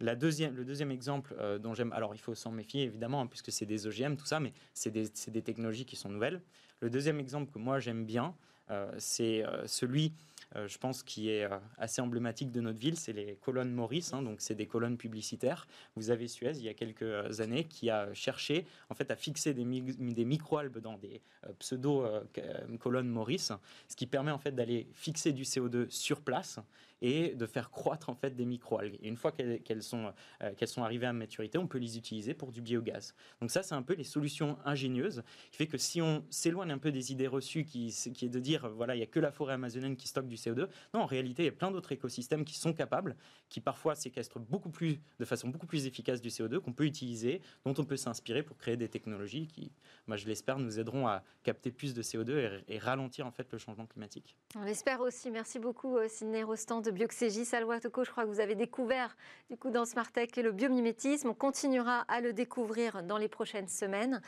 [0.00, 3.66] le deuxième exemple euh, dont j'aime, alors il faut s'en méfier évidemment, hein, puisque c'est
[3.66, 6.40] des OGM, tout ça, mais c'est des, technologies qui sont nouvelles.
[6.80, 8.34] Le deuxième exemple que moi j'aime bien,
[8.70, 10.12] euh, c'est euh, celui
[10.54, 11.46] je pense, qui est
[11.76, 14.14] assez emblématique de notre ville, c'est les colonnes Maurice.
[14.14, 15.66] Hein, donc, c'est des colonnes publicitaires.
[15.96, 19.52] Vous avez Suez, il y a quelques années, qui a cherché en fait à fixer
[19.52, 21.20] des, des microalgues dans des
[21.58, 23.52] pseudo-colonnes Maurice,
[23.88, 26.58] ce qui permet en fait d'aller fixer du CO2 sur place
[27.02, 28.98] et de faire croître en fait des microalgues.
[29.02, 30.12] Et une fois qu'elles sont,
[30.56, 33.14] qu'elles sont arrivées à maturité, on peut les utiliser pour du biogaz.
[33.40, 36.78] Donc ça, c'est un peu les solutions ingénieuses qui fait que si on s'éloigne un
[36.78, 39.30] peu des idées reçues qui, qui est de dire voilà, il n'y a que la
[39.30, 40.68] forêt amazonienne qui stocke du CO2.
[40.94, 43.16] Non, en réalité, il y a plein d'autres écosystèmes qui sont capables,
[43.48, 47.40] qui parfois séquestrent beaucoup plus, de façon beaucoup plus efficace du CO2, qu'on peut utiliser,
[47.64, 49.72] dont on peut s'inspirer pour créer des technologies qui,
[50.06, 53.58] moi je l'espère, nous aideront à capter plus de CO2 et, ralentir en fait le
[53.58, 54.36] changement climatique.
[54.54, 55.30] On l'espère aussi.
[55.30, 57.44] Merci beaucoup, euh, Sidney Rostand de Bioxégie.
[57.44, 59.16] Salwa Toko, je crois que vous avez découvert
[59.50, 61.28] du coup dans Smartech le biomimétisme.
[61.28, 64.22] On continuera à le découvrir dans les prochaines semaines.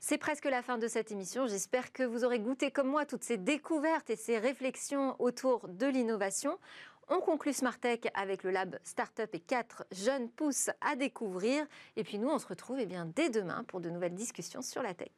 [0.00, 1.46] C'est presque la fin de cette émission.
[1.46, 5.86] J'espère que vous aurez goûté comme moi toutes ces découvertes et ces réflexions autour de
[5.86, 6.58] l'innovation.
[7.08, 11.64] On conclut Smartech avec le lab Startup et quatre jeunes pousses à découvrir.
[11.96, 14.82] Et puis nous, on se retrouve eh bien, dès demain pour de nouvelles discussions sur
[14.82, 15.10] la tech.